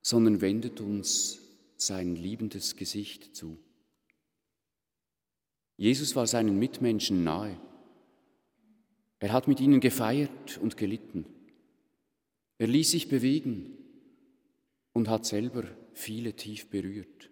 sondern 0.00 0.40
wendet 0.40 0.80
uns 0.80 1.40
sein 1.76 2.14
liebendes 2.14 2.76
Gesicht 2.76 3.34
zu. 3.34 3.58
Jesus 5.76 6.14
war 6.14 6.26
seinen 6.26 6.58
Mitmenschen 6.58 7.24
nahe. 7.24 7.58
Er 9.18 9.32
hat 9.32 9.48
mit 9.48 9.60
ihnen 9.60 9.80
gefeiert 9.80 10.58
und 10.58 10.76
gelitten. 10.76 11.24
Er 12.58 12.68
ließ 12.68 12.92
sich 12.92 13.08
bewegen 13.08 13.76
und 14.92 15.08
hat 15.08 15.26
selber 15.26 15.64
viele 15.92 16.34
tief 16.34 16.70
berührt, 16.70 17.30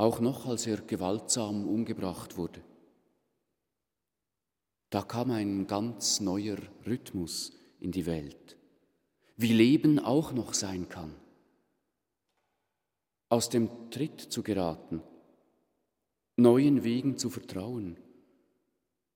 auch 0.00 0.18
noch 0.20 0.46
als 0.46 0.66
er 0.66 0.78
gewaltsam 0.78 1.68
umgebracht 1.68 2.38
wurde. 2.38 2.64
Da 4.88 5.02
kam 5.02 5.30
ein 5.30 5.66
ganz 5.66 6.20
neuer 6.20 6.56
Rhythmus 6.86 7.52
in 7.80 7.92
die 7.92 8.06
Welt, 8.06 8.56
wie 9.36 9.52
Leben 9.52 9.98
auch 9.98 10.32
noch 10.32 10.54
sein 10.54 10.88
kann. 10.88 11.14
Aus 13.28 13.50
dem 13.50 13.90
Tritt 13.90 14.20
zu 14.22 14.42
geraten, 14.42 15.02
neuen 16.36 16.82
Wegen 16.82 17.18
zu 17.18 17.28
vertrauen, 17.28 17.98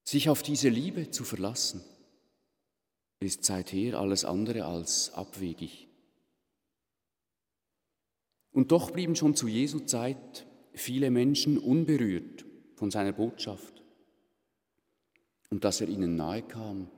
sich 0.05 0.29
auf 0.29 0.43
diese 0.43 0.69
Liebe 0.69 1.11
zu 1.11 1.25
verlassen, 1.25 1.83
ist 3.21 3.43
seither 3.43 3.99
alles 3.99 4.27
andere 4.27 4.67
als 4.67 5.15
abwegig. 5.15 5.89
Und 8.53 8.71
doch 8.71 8.91
blieben 8.91 9.17
schon 9.17 9.35
zu 9.35 9.49
Jesu 9.49 9.81
Zeit 9.81 10.47
viele 10.75 11.11
Menschen 11.11 11.59
unberührt 11.59 12.45
von 12.75 12.91
seiner 12.91 13.13
Botschaft. 13.13 13.83
Und 15.51 15.65
dass 15.65 15.81
er 15.81 15.89
ihnen 15.89 16.17
nahe 16.17 16.43
kam, 16.43 16.89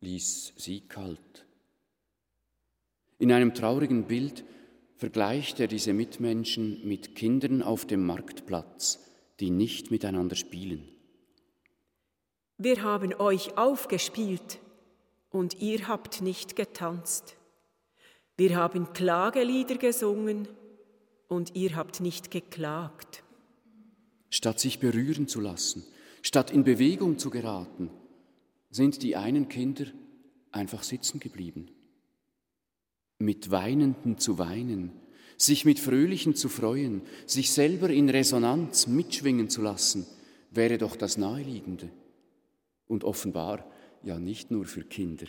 ließ 0.00 0.54
sie 0.56 0.80
kalt. 0.80 1.46
In 3.18 3.32
einem 3.32 3.54
traurigen 3.54 4.04
Bild 4.04 4.44
vergleicht 4.96 5.60
er 5.60 5.68
diese 5.68 5.92
Mitmenschen 5.92 6.86
mit 6.86 7.14
Kindern 7.14 7.62
auf 7.62 7.86
dem 7.86 8.04
Marktplatz, 8.04 9.00
die 9.40 9.50
nicht 9.50 9.90
miteinander 9.90 10.36
spielen. 10.36 10.88
Wir 12.58 12.82
haben 12.82 13.14
euch 13.14 13.56
aufgespielt 13.56 14.58
und 15.30 15.60
ihr 15.60 15.86
habt 15.86 16.20
nicht 16.20 16.56
getanzt. 16.56 17.36
Wir 18.36 18.56
haben 18.56 18.92
Klagelieder 18.92 19.76
gesungen 19.76 20.48
und 21.28 21.54
ihr 21.54 21.76
habt 21.76 22.00
nicht 22.00 22.30
geklagt. 22.30 23.22
Statt 24.30 24.60
sich 24.60 24.78
berühren 24.80 25.28
zu 25.28 25.40
lassen, 25.40 25.84
statt 26.22 26.50
in 26.50 26.64
Bewegung 26.64 27.18
zu 27.18 27.30
geraten, 27.30 27.90
sind 28.70 29.02
die 29.02 29.16
einen 29.16 29.48
Kinder 29.48 29.86
einfach 30.50 30.82
sitzen 30.82 31.20
geblieben. 31.20 31.70
Mit 33.18 33.50
Weinenden 33.50 34.18
zu 34.18 34.38
weinen, 34.38 34.92
sich 35.36 35.64
mit 35.64 35.78
Fröhlichen 35.78 36.34
zu 36.34 36.48
freuen, 36.48 37.02
sich 37.26 37.52
selber 37.52 37.90
in 37.90 38.08
Resonanz 38.08 38.86
mitschwingen 38.86 39.48
zu 39.48 39.62
lassen, 39.62 40.06
wäre 40.50 40.78
doch 40.78 40.96
das 40.96 41.16
Naheliegende. 41.16 41.90
Und 42.86 43.04
offenbar 43.04 43.70
ja 44.02 44.18
nicht 44.18 44.50
nur 44.50 44.64
für 44.64 44.82
Kinder. 44.84 45.26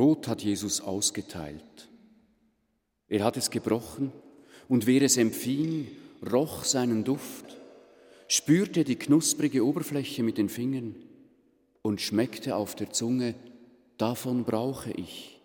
Brot 0.00 0.28
hat 0.28 0.40
Jesus 0.40 0.80
ausgeteilt. 0.80 1.90
Er 3.08 3.22
hat 3.22 3.36
es 3.36 3.50
gebrochen 3.50 4.10
und 4.66 4.86
wer 4.86 5.02
es 5.02 5.18
empfing, 5.18 5.88
roch 6.32 6.64
seinen 6.64 7.04
Duft, 7.04 7.44
spürte 8.26 8.82
die 8.84 8.96
knusprige 8.96 9.62
Oberfläche 9.62 10.22
mit 10.22 10.38
den 10.38 10.48
Fingern 10.48 10.94
und 11.82 12.00
schmeckte 12.00 12.56
auf 12.56 12.74
der 12.74 12.90
Zunge, 12.92 13.34
davon 13.98 14.44
brauche 14.44 14.90
ich, 14.90 15.38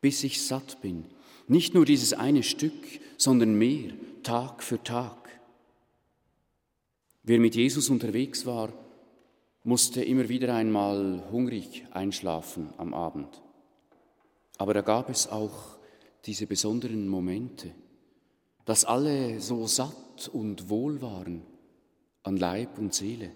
bis 0.00 0.24
ich 0.24 0.44
satt 0.44 0.82
bin. 0.82 1.04
Nicht 1.46 1.74
nur 1.74 1.84
dieses 1.84 2.14
eine 2.14 2.42
Stück, 2.42 2.72
sondern 3.16 3.54
mehr, 3.54 3.92
Tag 4.24 4.64
für 4.64 4.82
Tag. 4.82 5.28
Wer 7.22 7.38
mit 7.38 7.54
Jesus 7.54 7.90
unterwegs 7.90 8.44
war, 8.44 8.72
musste 9.62 10.02
immer 10.02 10.28
wieder 10.28 10.52
einmal 10.52 11.22
hungrig 11.30 11.84
einschlafen 11.92 12.70
am 12.76 12.92
Abend. 12.92 13.40
Aber 14.56 14.74
da 14.74 14.80
gab 14.80 15.10
es 15.10 15.28
auch 15.28 15.78
diese 16.24 16.46
besonderen 16.46 17.08
Momente, 17.08 17.74
dass 18.64 18.84
alle 18.84 19.40
so 19.40 19.66
satt 19.66 20.28
und 20.32 20.70
wohl 20.70 21.02
waren 21.02 21.42
an 22.22 22.36
Leib 22.36 22.78
und 22.78 22.94
Seele. 22.94 23.30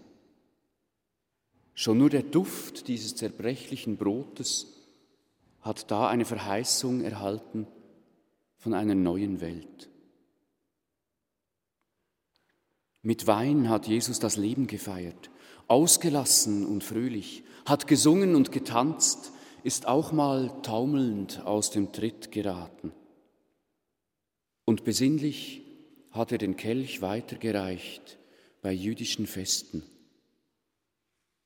Schon 1.74 1.98
nur 1.98 2.10
der 2.10 2.22
Duft 2.22 2.88
dieses 2.88 3.14
zerbrechlichen 3.14 3.96
Brotes 3.96 4.66
hat 5.60 5.90
da 5.90 6.08
eine 6.08 6.24
Verheißung 6.24 7.02
erhalten 7.02 7.66
von 8.56 8.74
einer 8.74 8.94
neuen 8.94 9.40
Welt. 9.40 9.90
Mit 13.02 13.26
Wein 13.26 13.68
hat 13.68 13.86
Jesus 13.86 14.18
das 14.18 14.36
Leben 14.36 14.66
gefeiert, 14.66 15.30
ausgelassen 15.68 16.66
und 16.66 16.82
fröhlich, 16.82 17.44
hat 17.64 17.86
gesungen 17.86 18.34
und 18.34 18.50
getanzt, 18.50 19.32
ist 19.62 19.86
auch 19.86 20.12
mal 20.12 20.50
taumelnd 20.62 21.44
aus 21.44 21.70
dem 21.70 21.92
Tritt 21.92 22.30
geraten. 22.32 22.92
Und 24.64 24.84
besinnlich 24.84 25.62
hat 26.10 26.32
er 26.32 26.38
den 26.38 26.56
Kelch 26.56 27.00
weitergereicht 27.02 28.18
bei 28.62 28.72
jüdischen 28.72 29.26
Festen. 29.26 29.82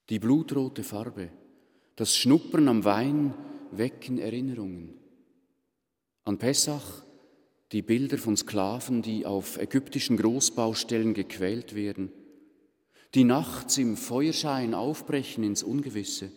Die 0.09 0.19
blutrote 0.19 0.83
Farbe, 0.83 1.31
das 1.97 2.17
Schnuppern 2.17 2.69
am 2.69 2.85
Wein 2.85 3.35
wecken 3.71 4.19
Erinnerungen. 4.19 4.95
An 6.25 6.39
Pessach 6.39 7.03
die 7.73 7.83
Bilder 7.83 8.19
von 8.19 8.37
Sklaven, 8.37 9.01
die 9.01 9.25
auf 9.25 9.59
ägyptischen 9.59 10.19
Großbaustellen 10.19 11.15
gequält 11.15 11.75
werden, 11.75 12.13
die 13.15 13.25
nachts 13.25 13.79
im 13.79 13.97
Feuerschein 13.97 14.75
aufbrechen 14.75 15.43
ins 15.43 15.63
Ungewisse 15.63 16.31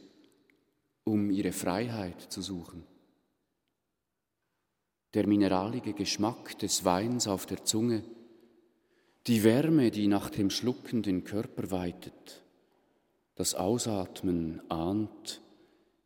um 1.06 1.30
ihre 1.30 1.54
Freiheit 1.54 2.20
zu 2.20 2.42
suchen. 2.42 2.84
Der 5.14 5.28
mineralige 5.28 5.94
Geschmack 5.94 6.60
des 6.60 6.84
Weins 6.84 7.28
auf 7.28 7.46
der 7.46 7.64
Zunge, 7.64 8.04
die 9.28 9.44
Wärme, 9.44 9.92
die 9.92 10.08
nach 10.08 10.30
dem 10.30 10.50
Schlucken 10.50 11.04
den 11.04 11.24
Körper 11.24 11.72
weitet, 11.72 12.44
das 13.36 13.56
Ausatmen 13.56 14.62
ahnt, 14.70 15.42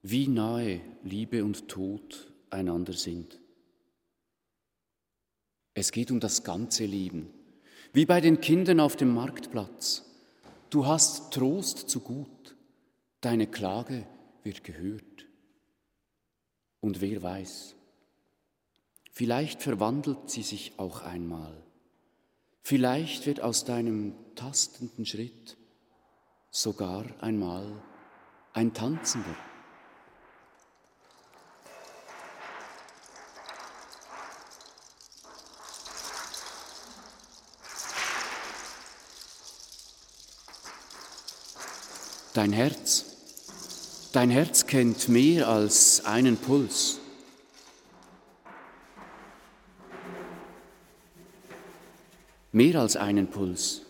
wie 0.03 0.27
nahe 0.27 0.81
Liebe 1.03 1.43
und 1.43 1.67
Tod 1.67 2.31
einander 2.49 2.93
sind. 2.93 3.39
Es 5.73 5.91
geht 5.91 6.12
um 6.12 6.19
das 6.19 6.43
ganze 6.43 6.85
Leben, 6.85 7.29
wie 7.93 8.05
bei 8.05 8.21
den 8.21 8.41
Kindern 8.41 8.79
auf 8.79 8.95
dem 8.95 9.13
Marktplatz. 9.13 10.05
Du 10.69 10.85
hast 10.85 11.33
Trost 11.33 11.89
zu 11.89 12.01
gut, 12.01 12.55
deine 13.21 13.47
Klage 13.47 14.05
wird 14.49 14.63
gehört. 14.63 15.27
Und 16.81 17.01
wer 17.01 17.21
weiß, 17.21 17.75
vielleicht 19.12 19.62
verwandelt 19.62 20.31
sie 20.31 20.41
sich 20.41 20.73
auch 20.77 21.03
einmal. 21.03 21.63
Vielleicht 22.63 23.27
wird 23.27 23.41
aus 23.41 23.63
deinem 23.63 24.15
tastenden 24.35 25.05
Schritt 25.05 25.55
sogar 26.49 27.05
einmal 27.21 27.83
ein 28.53 28.73
Tanzender. 28.73 29.35
Dein 42.33 42.53
Herz 42.53 43.09
Dein 44.12 44.32
Herz 44.32 44.65
kennt 44.65 45.08
mehr 45.08 45.48
als 45.48 46.04
einen 46.04 46.36
Puls. 46.36 47.00
Mehr 52.52 52.82
als 52.82 52.95
einen 52.95 53.28
Puls. 53.28 53.84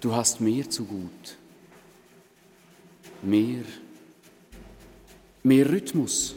Du 0.00 0.12
hast 0.12 0.40
mehr 0.40 0.68
zu 0.68 0.86
gut. 0.86 1.36
Mehr, 3.22 3.62
mehr 5.44 5.70
Rhythmus. 5.70 6.34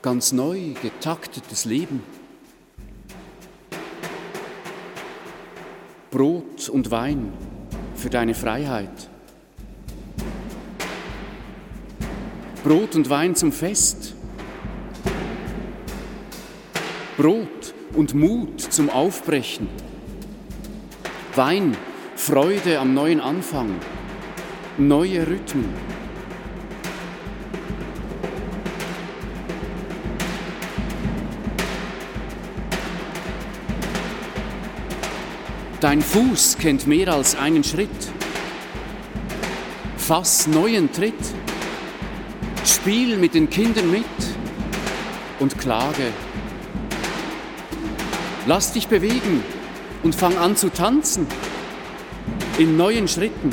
Ganz 0.00 0.32
neu 0.32 0.72
getaktetes 0.82 1.64
Leben. 1.64 2.02
Brot 6.10 6.68
und 6.68 6.90
Wein 6.90 7.32
für 7.94 8.10
deine 8.10 8.34
Freiheit. 8.34 9.11
Brot 12.64 12.94
und 12.94 13.10
Wein 13.10 13.34
zum 13.34 13.50
Fest. 13.50 14.14
Brot 17.16 17.74
und 17.94 18.14
Mut 18.14 18.60
zum 18.60 18.88
Aufbrechen. 18.88 19.66
Wein, 21.34 21.76
Freude 22.14 22.78
am 22.78 22.94
neuen 22.94 23.20
Anfang. 23.20 23.74
Neue 24.78 25.26
Rhythmen. 25.26 25.68
Dein 35.80 36.00
Fuß 36.00 36.58
kennt 36.58 36.86
mehr 36.86 37.12
als 37.12 37.34
einen 37.34 37.64
Schritt. 37.64 37.90
Fass 39.96 40.46
neuen 40.46 40.92
Tritt. 40.92 41.41
Spiel 42.82 43.16
mit 43.16 43.34
den 43.34 43.48
Kindern 43.48 43.92
mit 43.92 44.04
und 45.38 45.56
klage. 45.56 46.12
Lass 48.48 48.72
dich 48.72 48.88
bewegen 48.88 49.44
und 50.02 50.16
fang 50.16 50.36
an 50.36 50.56
zu 50.56 50.68
tanzen. 50.68 51.28
In 52.58 52.76
neuen 52.76 53.06
Schritten, 53.06 53.50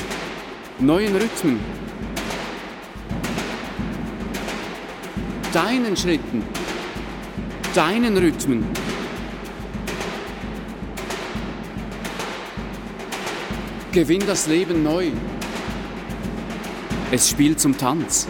neuen 0.80 1.16
Rhythmen. 1.16 1.60
Deinen 5.54 5.96
Schritten, 5.96 6.42
deinen 7.76 8.18
Rhythmen. 8.18 8.66
Gewinn 13.92 14.24
das 14.26 14.48
Leben 14.48 14.82
neu. 14.82 15.12
Es 17.12 17.30
spielt 17.30 17.60
zum 17.60 17.78
Tanz. 17.78 18.28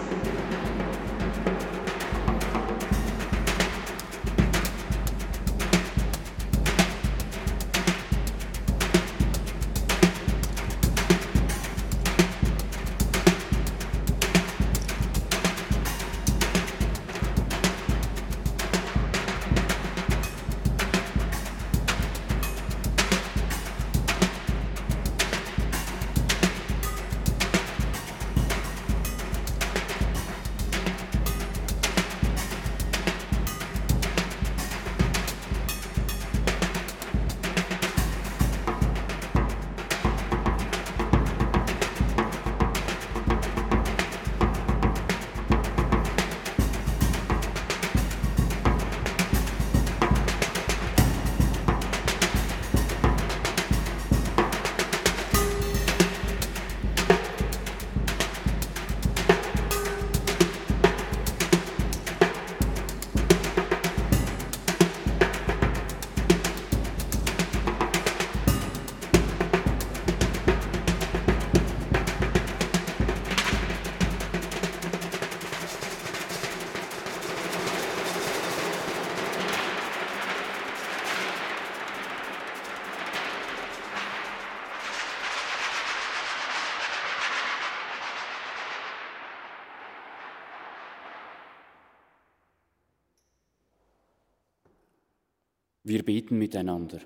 Wir 96.00 96.06
beten 96.06 96.38
miteinander. 96.38 97.02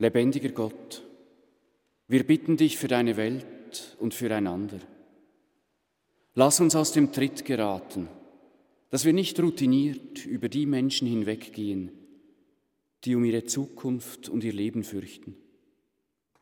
Lebendiger 0.00 0.48
Gott, 0.48 1.04
wir 2.08 2.26
bitten 2.26 2.56
dich 2.56 2.76
für 2.76 2.88
deine 2.88 3.16
Welt 3.16 3.96
und 4.00 4.12
füreinander. 4.12 4.80
Lass 6.34 6.58
uns 6.58 6.74
aus 6.74 6.90
dem 6.90 7.12
Tritt 7.12 7.44
geraten, 7.44 8.08
dass 8.90 9.04
wir 9.04 9.12
nicht 9.12 9.38
routiniert 9.38 10.26
über 10.26 10.48
die 10.48 10.66
Menschen 10.66 11.06
hinweggehen, 11.06 11.92
die 13.04 13.14
um 13.14 13.24
ihre 13.24 13.44
Zukunft 13.44 14.28
und 14.28 14.42
ihr 14.42 14.52
Leben 14.52 14.82
fürchten. 14.82 15.36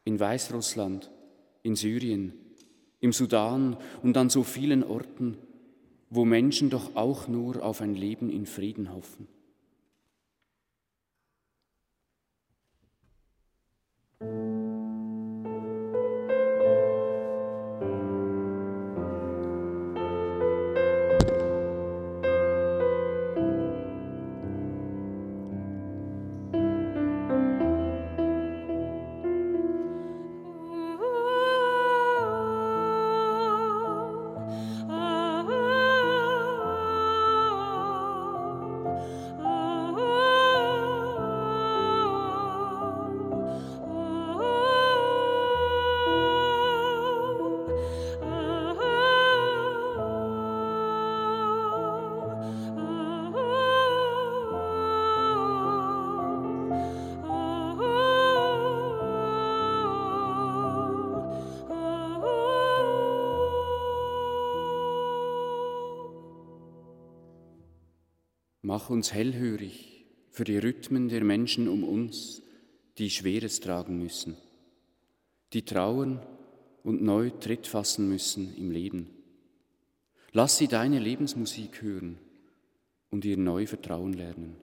In 0.05 0.19
Weißrussland, 0.19 1.11
in 1.63 1.77
Syrien, 1.77 2.33
im 3.01 3.13
Sudan 3.13 3.77
und 4.03 4.17
an 4.17 4.31
so 4.31 4.45
vielen 4.45 4.83
Orten, 4.83 5.37
wo 6.11 6.25
Menschen 6.25 6.71
doch 6.71 6.97
auch 6.97 7.29
nur 7.29 7.65
auf 7.65 7.81
ein 7.81 7.95
Leben 7.95 8.31
in 8.31 8.45
Frieden 8.45 8.93
hoffen. 8.93 9.29
Uns 68.91 69.15
hellhörig 69.15 70.05
für 70.33 70.43
die 70.43 70.59
Rhythmen 70.59 71.09
der 71.09 71.23
Menschen 71.23 71.69
um 71.69 71.85
uns, 71.85 72.43
die 72.99 73.09
Schweres 73.09 73.61
tragen 73.61 73.99
müssen, 73.99 74.37
die 75.53 75.65
trauern 75.65 76.21
und 76.83 77.01
neu 77.01 77.31
Tritt 77.31 77.69
fassen 77.69 78.09
müssen 78.09 78.53
im 78.57 78.73
Leben. 78.73 79.09
Lass 80.33 80.59
sie 80.59 80.67
deine 80.67 80.99
Lebensmusik 80.99 81.83
hören 81.83 82.19
und 83.11 83.25
ihr 83.25 83.37
neu 83.37 83.69
vertrauen 83.69 84.13
lernen. 84.13 84.57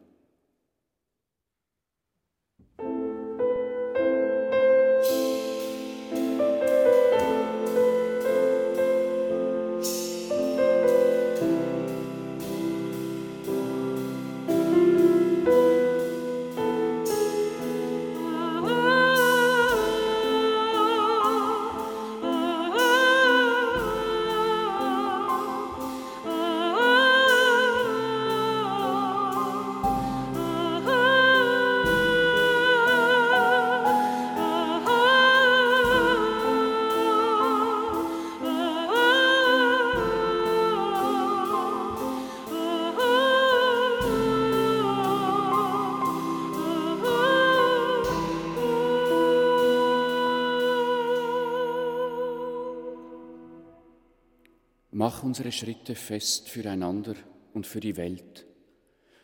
Mach 55.07 55.23
unsere 55.23 55.53
Schritte 55.53 55.95
fest 55.95 56.49
füreinander 56.49 57.15
und 57.53 57.65
für 57.65 57.79
die 57.79 57.95
Welt, 57.95 58.45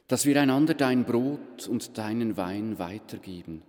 dass 0.07 0.25
wir 0.25 0.41
einander 0.41 0.75
dein 0.75 1.03
Brot 1.03 1.67
und 1.67 1.97
deinen 1.97 2.37
Wein 2.37 2.79
weitergeben, 2.79 3.63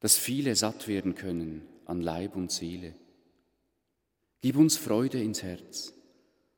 dass 0.00 0.18
viele 0.18 0.54
satt 0.56 0.88
werden 0.88 1.14
können 1.14 1.62
an 1.86 2.02
Leib 2.02 2.36
und 2.36 2.52
Seele. 2.52 2.94
Gib 4.42 4.58
uns 4.58 4.76
Freude 4.76 5.18
ins 5.18 5.42
Herz 5.42 5.94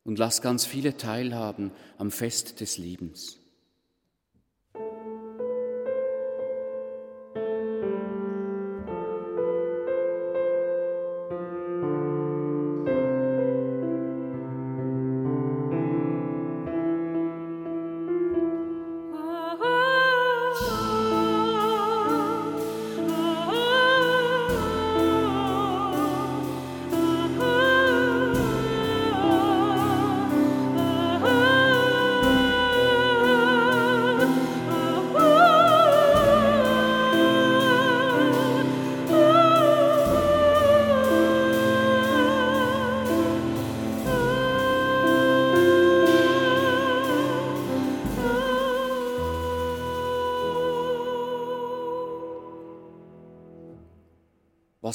und 0.03 0.19
lass 0.19 0.43
ganz 0.43 0.67
viele 0.67 0.97
teilhaben 0.97 1.71
am 1.97 2.11
Fest 2.11 2.59
des 2.59 2.79
Lebens. 2.79 3.39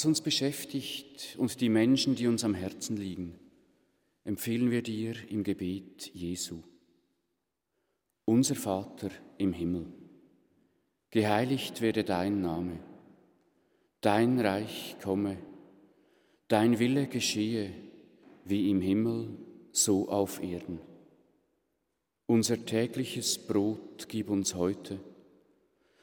Was 0.04 0.08
uns 0.08 0.20
beschäftigt 0.20 1.38
und 1.38 1.62
die 1.62 1.70
Menschen, 1.70 2.16
die 2.16 2.28
uns 2.28 2.44
am 2.44 2.56
Herzen 2.56 2.98
liegen, 2.98 3.40
empfehlen 4.26 4.70
wir 4.70 4.82
dir 4.82 5.16
im 5.30 5.46
Gebet 5.46 6.12
Jesu. 6.14 6.62
Unser 8.26 8.56
Vater 8.56 9.12
im 9.38 9.54
Himmel, 9.54 9.86
geheiligt 11.10 11.80
werde 11.80 12.04
dein 12.04 12.42
Name, 12.42 12.80
dein 14.02 14.42
Reich 14.42 14.98
komme, 15.02 15.38
dein 16.50 16.80
Wille 16.80 17.08
geschehe, 17.08 17.72
wie 18.44 18.70
im 18.72 18.82
Himmel, 18.82 19.30
so 19.72 20.10
auf 20.10 20.44
Erden. 20.44 20.82
Unser 22.26 22.66
tägliches 22.66 23.38
Brot 23.38 24.10
gib 24.10 24.30
uns 24.30 24.54
heute 24.54 25.00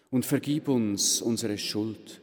und 0.08 0.24
vergib 0.24 0.68
uns 0.68 1.20
unsere 1.20 1.58
Schuld, 1.58 2.22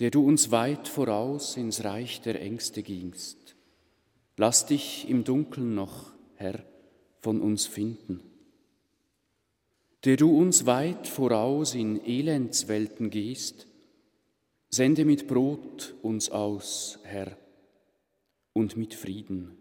der 0.00 0.10
du 0.10 0.26
uns 0.26 0.50
weit 0.50 0.88
voraus 0.88 1.56
ins 1.56 1.84
Reich 1.84 2.20
der 2.20 2.40
Ängste 2.40 2.82
gingst. 2.82 3.56
Lass 4.36 4.66
dich 4.66 5.08
im 5.08 5.24
Dunkeln 5.24 5.74
noch, 5.74 6.12
Herr, 6.34 6.64
von 7.20 7.40
uns 7.40 7.66
finden. 7.66 8.20
Der 10.04 10.16
du 10.16 10.36
uns 10.36 10.66
weit 10.66 11.06
voraus 11.06 11.74
in 11.74 12.04
Elendswelten 12.04 13.10
gehst, 13.10 13.66
sende 14.68 15.04
mit 15.04 15.28
Brot 15.28 15.94
uns 16.02 16.30
aus, 16.30 16.98
Herr, 17.04 17.38
und 18.52 18.76
mit 18.76 18.94
Frieden. 18.94 19.56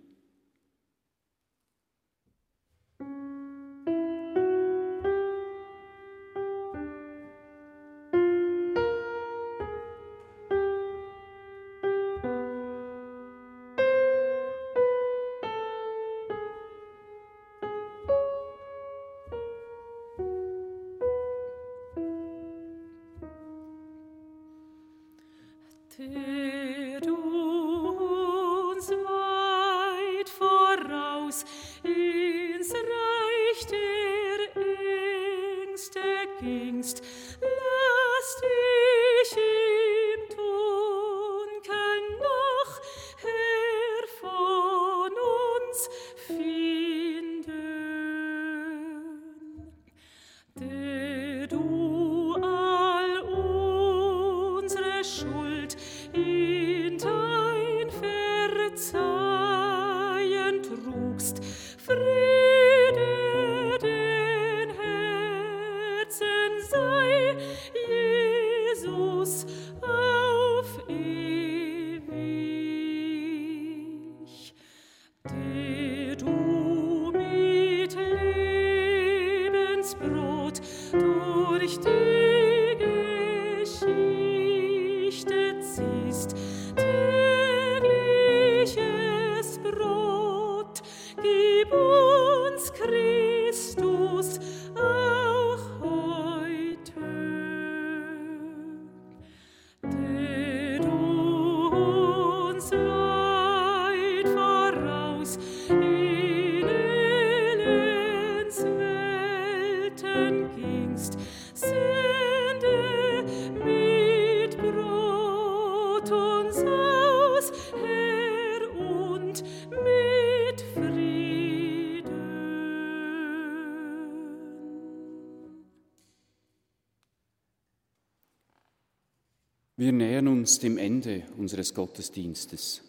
Uns 130.43 130.59
dem 130.59 130.77
Ende 130.77 131.23
unseres 131.37 131.73
Gottesdienstes. 131.73 132.81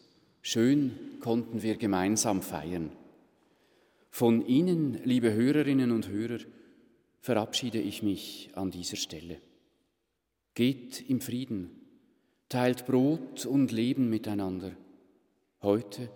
Schön 0.42 0.98
konnten 1.20 1.62
wir 1.62 1.76
gemeinsam 1.76 2.42
feiern. 2.42 2.90
Von 4.10 4.44
Ihnen, 4.44 4.98
liebe 5.04 5.32
Hörerinnen 5.32 5.92
und 5.92 6.08
Hörer, 6.08 6.40
verabschiede 7.20 7.80
ich 7.80 8.02
mich 8.02 8.50
an 8.54 8.72
dieser 8.72 8.96
Stelle. 8.96 9.40
Geht 10.54 11.08
im 11.08 11.20
Frieden, 11.20 11.70
teilt 12.48 12.86
Brot 12.86 13.46
und 13.46 13.70
Leben 13.70 14.10
miteinander, 14.10 14.72
heute 15.62 16.10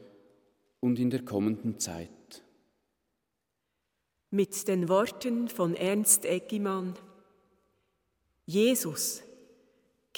und 0.80 0.98
in 0.98 1.10
der 1.10 1.24
kommenden 1.24 1.78
Zeit. 1.78 2.42
Mit 4.32 4.66
den 4.66 4.88
Worten 4.88 5.46
von 5.46 5.76
Ernst 5.76 6.24
Eggimann 6.24 6.94
Jesus, 8.44 9.22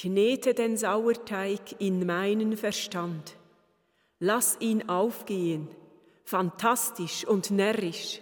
knete 0.01 0.55
den 0.55 0.78
Sauerteig 0.78 1.78
in 1.78 2.07
meinen 2.07 2.57
Verstand, 2.57 3.36
Lass 4.22 4.59
ihn 4.61 4.88
aufgehen, 4.88 5.68
fantastisch 6.24 7.26
und 7.26 7.51
närrisch. 7.51 8.20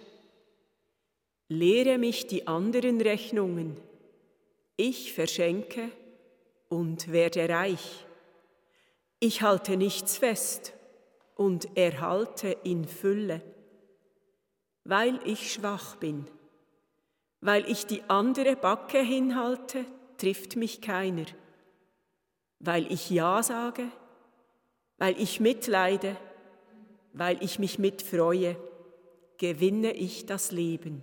Lehre 1.49 1.97
mich 1.97 2.27
die 2.27 2.47
anderen 2.47 3.01
Rechnungen. 3.01 3.75
Ich 4.77 5.11
verschenke 5.11 5.89
und 6.69 7.11
werde 7.11 7.49
reich. 7.49 8.05
Ich 9.19 9.41
halte 9.41 9.75
nichts 9.75 10.17
fest 10.17 10.73
und 11.35 11.77
erhalte 11.77 12.55
in 12.63 12.85
Fülle, 12.85 13.41
weil 14.85 15.19
ich 15.25 15.51
schwach 15.51 15.97
bin. 15.97 16.27
Weil 17.41 17.69
ich 17.69 17.85
die 17.85 18.03
andere 18.07 18.55
Backe 18.55 18.99
hinhalte, 18.99 19.83
trifft 20.17 20.55
mich 20.55 20.79
keiner. 20.79 21.25
Weil 22.59 22.91
ich 22.91 23.09
Ja 23.09 23.41
sage, 23.41 23.85
weil 24.97 25.19
ich 25.19 25.39
mitleide, 25.39 26.17
weil 27.13 27.41
ich 27.43 27.57
mich 27.57 27.79
mitfreue, 27.79 28.57
gewinne 29.37 29.93
ich 29.93 30.25
das 30.25 30.51
Leben. 30.51 31.01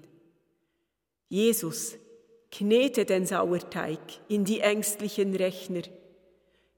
Jesus, 1.29 1.97
knete 2.53 3.05
den 3.05 3.27
Sauerteig 3.27 3.99
in 4.29 4.45
die 4.45 4.61
ängstlichen 4.61 5.35
Rechner, 5.35 5.83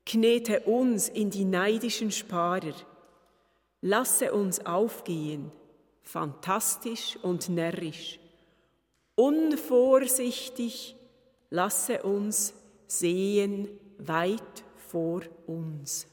knete 0.07 0.61
uns 0.61 1.09
in 1.09 1.31
die 1.31 1.45
neidischen 1.45 2.11
Sparer, 2.13 2.75
lasse 3.83 4.33
uns 4.33 4.65
aufgehen, 4.65 5.53
fantastisch 6.03 7.19
und 7.23 7.49
närrisch, 7.49 8.19
unvorsichtig, 9.17 10.97
lasse 11.51 12.03
uns 12.05 12.55
sehen 12.87 13.69
weit 13.99 14.65
vor 14.89 15.23
uns. 15.47 16.07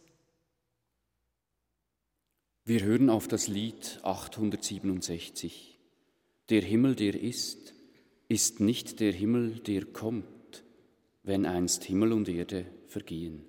Wir 2.65 2.81
hören 2.81 3.09
auf 3.09 3.27
das 3.27 3.47
Lied 3.47 3.99
867. 4.03 5.79
Der 6.49 6.61
Himmel, 6.61 6.95
der 6.95 7.19
ist, 7.21 7.73
ist 8.27 8.59
nicht 8.59 8.99
der 8.99 9.13
Himmel, 9.13 9.59
der 9.59 9.85
kommt, 9.85 10.63
wenn 11.23 11.45
einst 11.45 11.83
Himmel 11.85 12.11
und 12.11 12.27
Erde 12.27 12.65
vergehen. 12.87 13.45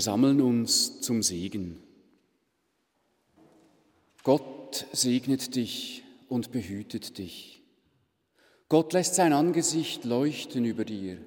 Wir 0.00 0.04
sammeln 0.04 0.40
uns 0.40 1.02
zum 1.02 1.22
Segen. 1.22 1.76
Gott 4.22 4.86
segnet 4.92 5.56
dich 5.56 6.04
und 6.30 6.52
behütet 6.52 7.18
dich. 7.18 7.62
Gott 8.70 8.94
lässt 8.94 9.14
sein 9.14 9.34
Angesicht 9.34 10.06
leuchten 10.06 10.64
über 10.64 10.86
dir 10.86 11.18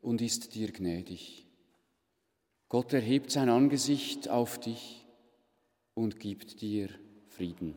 und 0.00 0.22
ist 0.22 0.54
dir 0.54 0.70
gnädig. 0.70 1.44
Gott 2.68 2.92
erhebt 2.92 3.32
sein 3.32 3.48
Angesicht 3.48 4.28
auf 4.28 4.60
dich 4.60 5.04
und 5.94 6.20
gibt 6.20 6.60
dir 6.60 6.90
Frieden. 7.30 7.74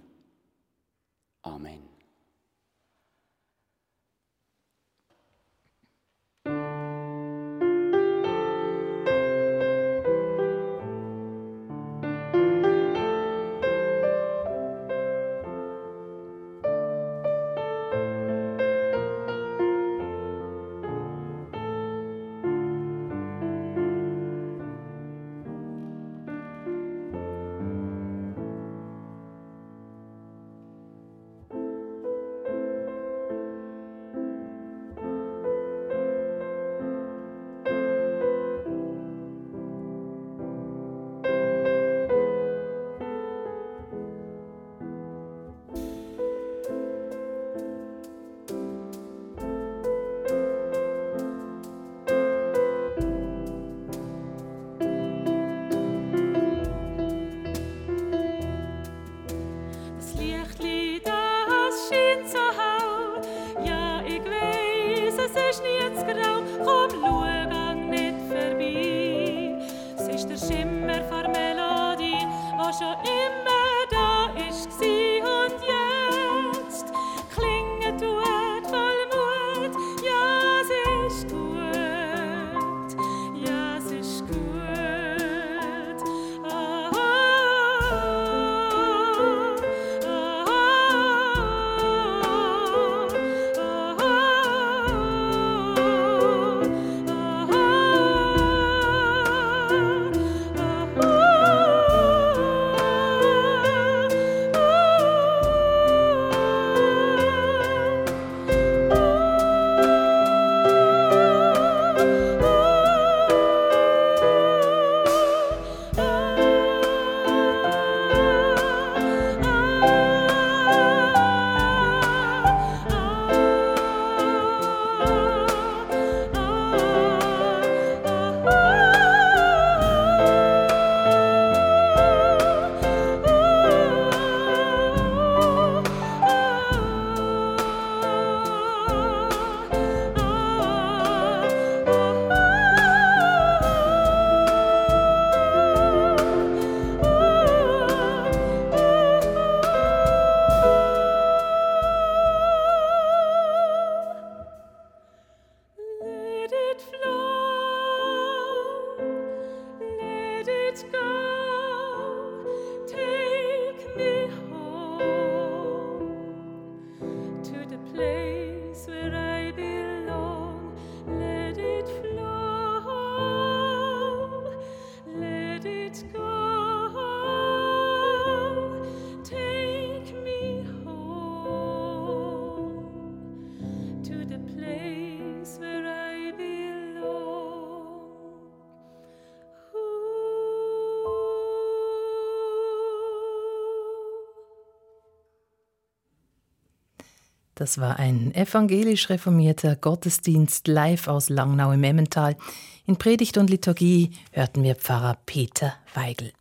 Das 197.57 197.79
war 197.79 197.97
ein 197.97 198.35
evangelisch 198.35 199.09
reformierter 199.09 199.75
Gottesdienst 199.75 200.67
live 200.67 201.07
aus 201.07 201.29
Langnau 201.29 201.71
im 201.71 201.83
Emmental. 201.83 202.37
In 202.85 202.97
Predigt 202.97 203.39
und 203.39 203.49
Liturgie 203.49 204.11
hörten 204.31 204.61
wir 204.61 204.75
Pfarrer 204.75 205.17
Peter 205.25 205.73
Weigel. 205.95 206.33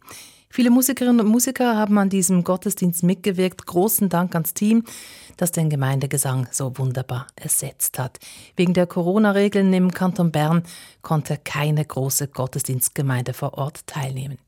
Viele 0.56 0.70
Musikerinnen 0.70 1.20
und 1.20 1.30
Musiker 1.30 1.76
haben 1.76 1.98
an 1.98 2.08
diesem 2.08 2.42
Gottesdienst 2.42 3.02
mitgewirkt. 3.02 3.66
Großen 3.66 4.08
Dank 4.08 4.34
ans 4.34 4.54
Team, 4.54 4.84
das 5.36 5.52
den 5.52 5.68
Gemeindegesang 5.68 6.48
so 6.50 6.78
wunderbar 6.78 7.26
ersetzt 7.36 7.98
hat. 7.98 8.18
Wegen 8.56 8.72
der 8.72 8.86
Corona-Regeln 8.86 9.70
im 9.74 9.92
Kanton 9.92 10.32
Bern 10.32 10.62
konnte 11.02 11.36
keine 11.36 11.84
große 11.84 12.28
Gottesdienstgemeinde 12.28 13.34
vor 13.34 13.58
Ort 13.58 13.86
teilnehmen. 13.86 14.38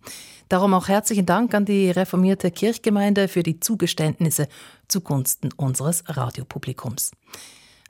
Darum 0.49 0.73
auch 0.73 0.89
herzlichen 0.89 1.27
Dank 1.27 1.53
an 1.53 1.67
die 1.67 1.91
reformierte 1.91 2.51
Kirchgemeinde 2.51 3.29
für 3.29 3.43
die 3.43 3.61
Zugeständnisse 3.61 4.49
zugunsten 4.89 5.51
unseres 5.59 6.05
Radiopublikums. 6.07 7.11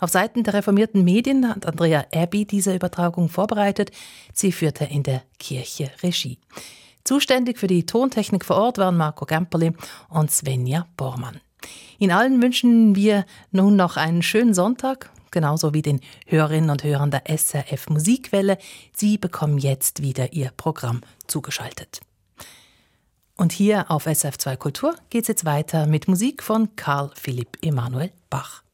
Auf 0.01 0.11
Seiten 0.11 0.43
der 0.43 0.55
reformierten 0.55 1.05
Medien 1.05 1.49
hat 1.49 1.67
Andrea 1.67 2.05
Abbey 2.13 2.47
diese 2.47 2.75
Übertragung 2.75 3.29
vorbereitet. 3.29 3.93
Sie 4.33 4.51
führte 4.51 4.87
in 4.87 5.05
der 5.05 5.23
Kirche 5.39 5.93
Regie. 6.03 6.41
Zuständig 7.05 7.59
für 7.59 7.67
die 7.67 7.87
Tontechnik 7.87 8.45
vor 8.45 8.57
Ort 8.57 8.79
waren 8.79 8.97
Marco 8.97 9.25
Gemperli 9.25 9.73
und 10.09 10.31
Svenja 10.31 10.87
Bormann. 10.97 11.41
Ihnen 11.99 12.13
allen 12.13 12.43
wünschen 12.43 12.95
wir 12.95 13.25
nun 13.51 13.77
noch 13.77 13.97
einen 13.97 14.23
schönen 14.23 14.55
Sonntag, 14.55 15.11
genauso 15.31 15.75
wie 15.75 15.83
den 15.83 16.01
Hörerinnen 16.27 16.71
und 16.71 16.85
Hörern 16.85 17.11
der 17.11 17.25
SRF 17.27 17.89
Musikwelle. 17.89 18.59
Sie 18.95 19.19
bekommen 19.19 19.59
jetzt 19.59 20.03
wieder 20.03 20.33
ihr 20.33 20.51
Programm 20.57 21.01
zugeschaltet. 21.27 22.01
Und 23.37 23.53
hier 23.53 23.91
auf 23.91 24.07
SF2 24.07 24.57
Kultur 24.57 24.97
geht 25.11 25.23
es 25.23 25.29
jetzt 25.29 25.45
weiter 25.45 25.87
mit 25.87 26.09
Musik 26.09 26.43
von 26.43 26.75
Karl 26.77 27.11
Philipp 27.15 27.59
Emanuel 27.63 28.11
Bach. 28.31 28.65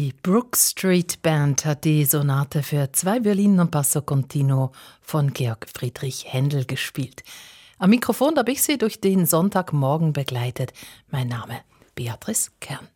Die 0.00 0.14
Brook 0.22 0.56
Street 0.56 1.22
Band 1.22 1.64
hat 1.64 1.82
die 1.82 2.04
Sonate 2.04 2.62
für 2.62 2.92
zwei 2.92 3.24
Violinen 3.24 3.58
und 3.58 3.72
Basso 3.72 4.00
Continuo 4.00 4.70
von 5.00 5.32
Georg 5.32 5.66
Friedrich 5.74 6.32
Händel 6.32 6.64
gespielt. 6.66 7.24
Am 7.78 7.90
Mikrofon 7.90 8.38
habe 8.38 8.52
ich 8.52 8.62
Sie 8.62 8.78
durch 8.78 9.00
den 9.00 9.26
Sonntagmorgen 9.26 10.12
begleitet. 10.12 10.72
Mein 11.10 11.26
Name 11.26 11.62
Beatrice 11.96 12.52
Kern. 12.60 12.86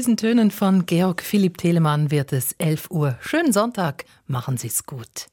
Diesen 0.00 0.16
Tönen 0.16 0.50
von 0.50 0.86
Georg 0.86 1.20
Philipp 1.20 1.58
Telemann 1.58 2.10
wird 2.10 2.32
es 2.32 2.54
11 2.56 2.90
Uhr. 2.90 3.18
Schönen 3.20 3.52
Sonntag, 3.52 4.06
machen 4.26 4.56
Sie 4.56 4.68
es 4.68 4.86
gut. 4.86 5.26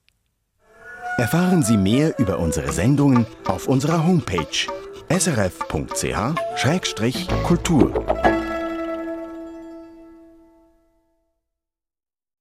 Erfahren 1.18 1.64
Sie 1.64 1.78
mehr 1.78 2.20
über 2.20 2.38
unsere 2.38 2.74
Sendungen 2.74 3.26
auf 3.46 3.70
unserer 3.70 4.06
Homepage 4.06 4.68
srf.ch-kultur. 5.10 6.08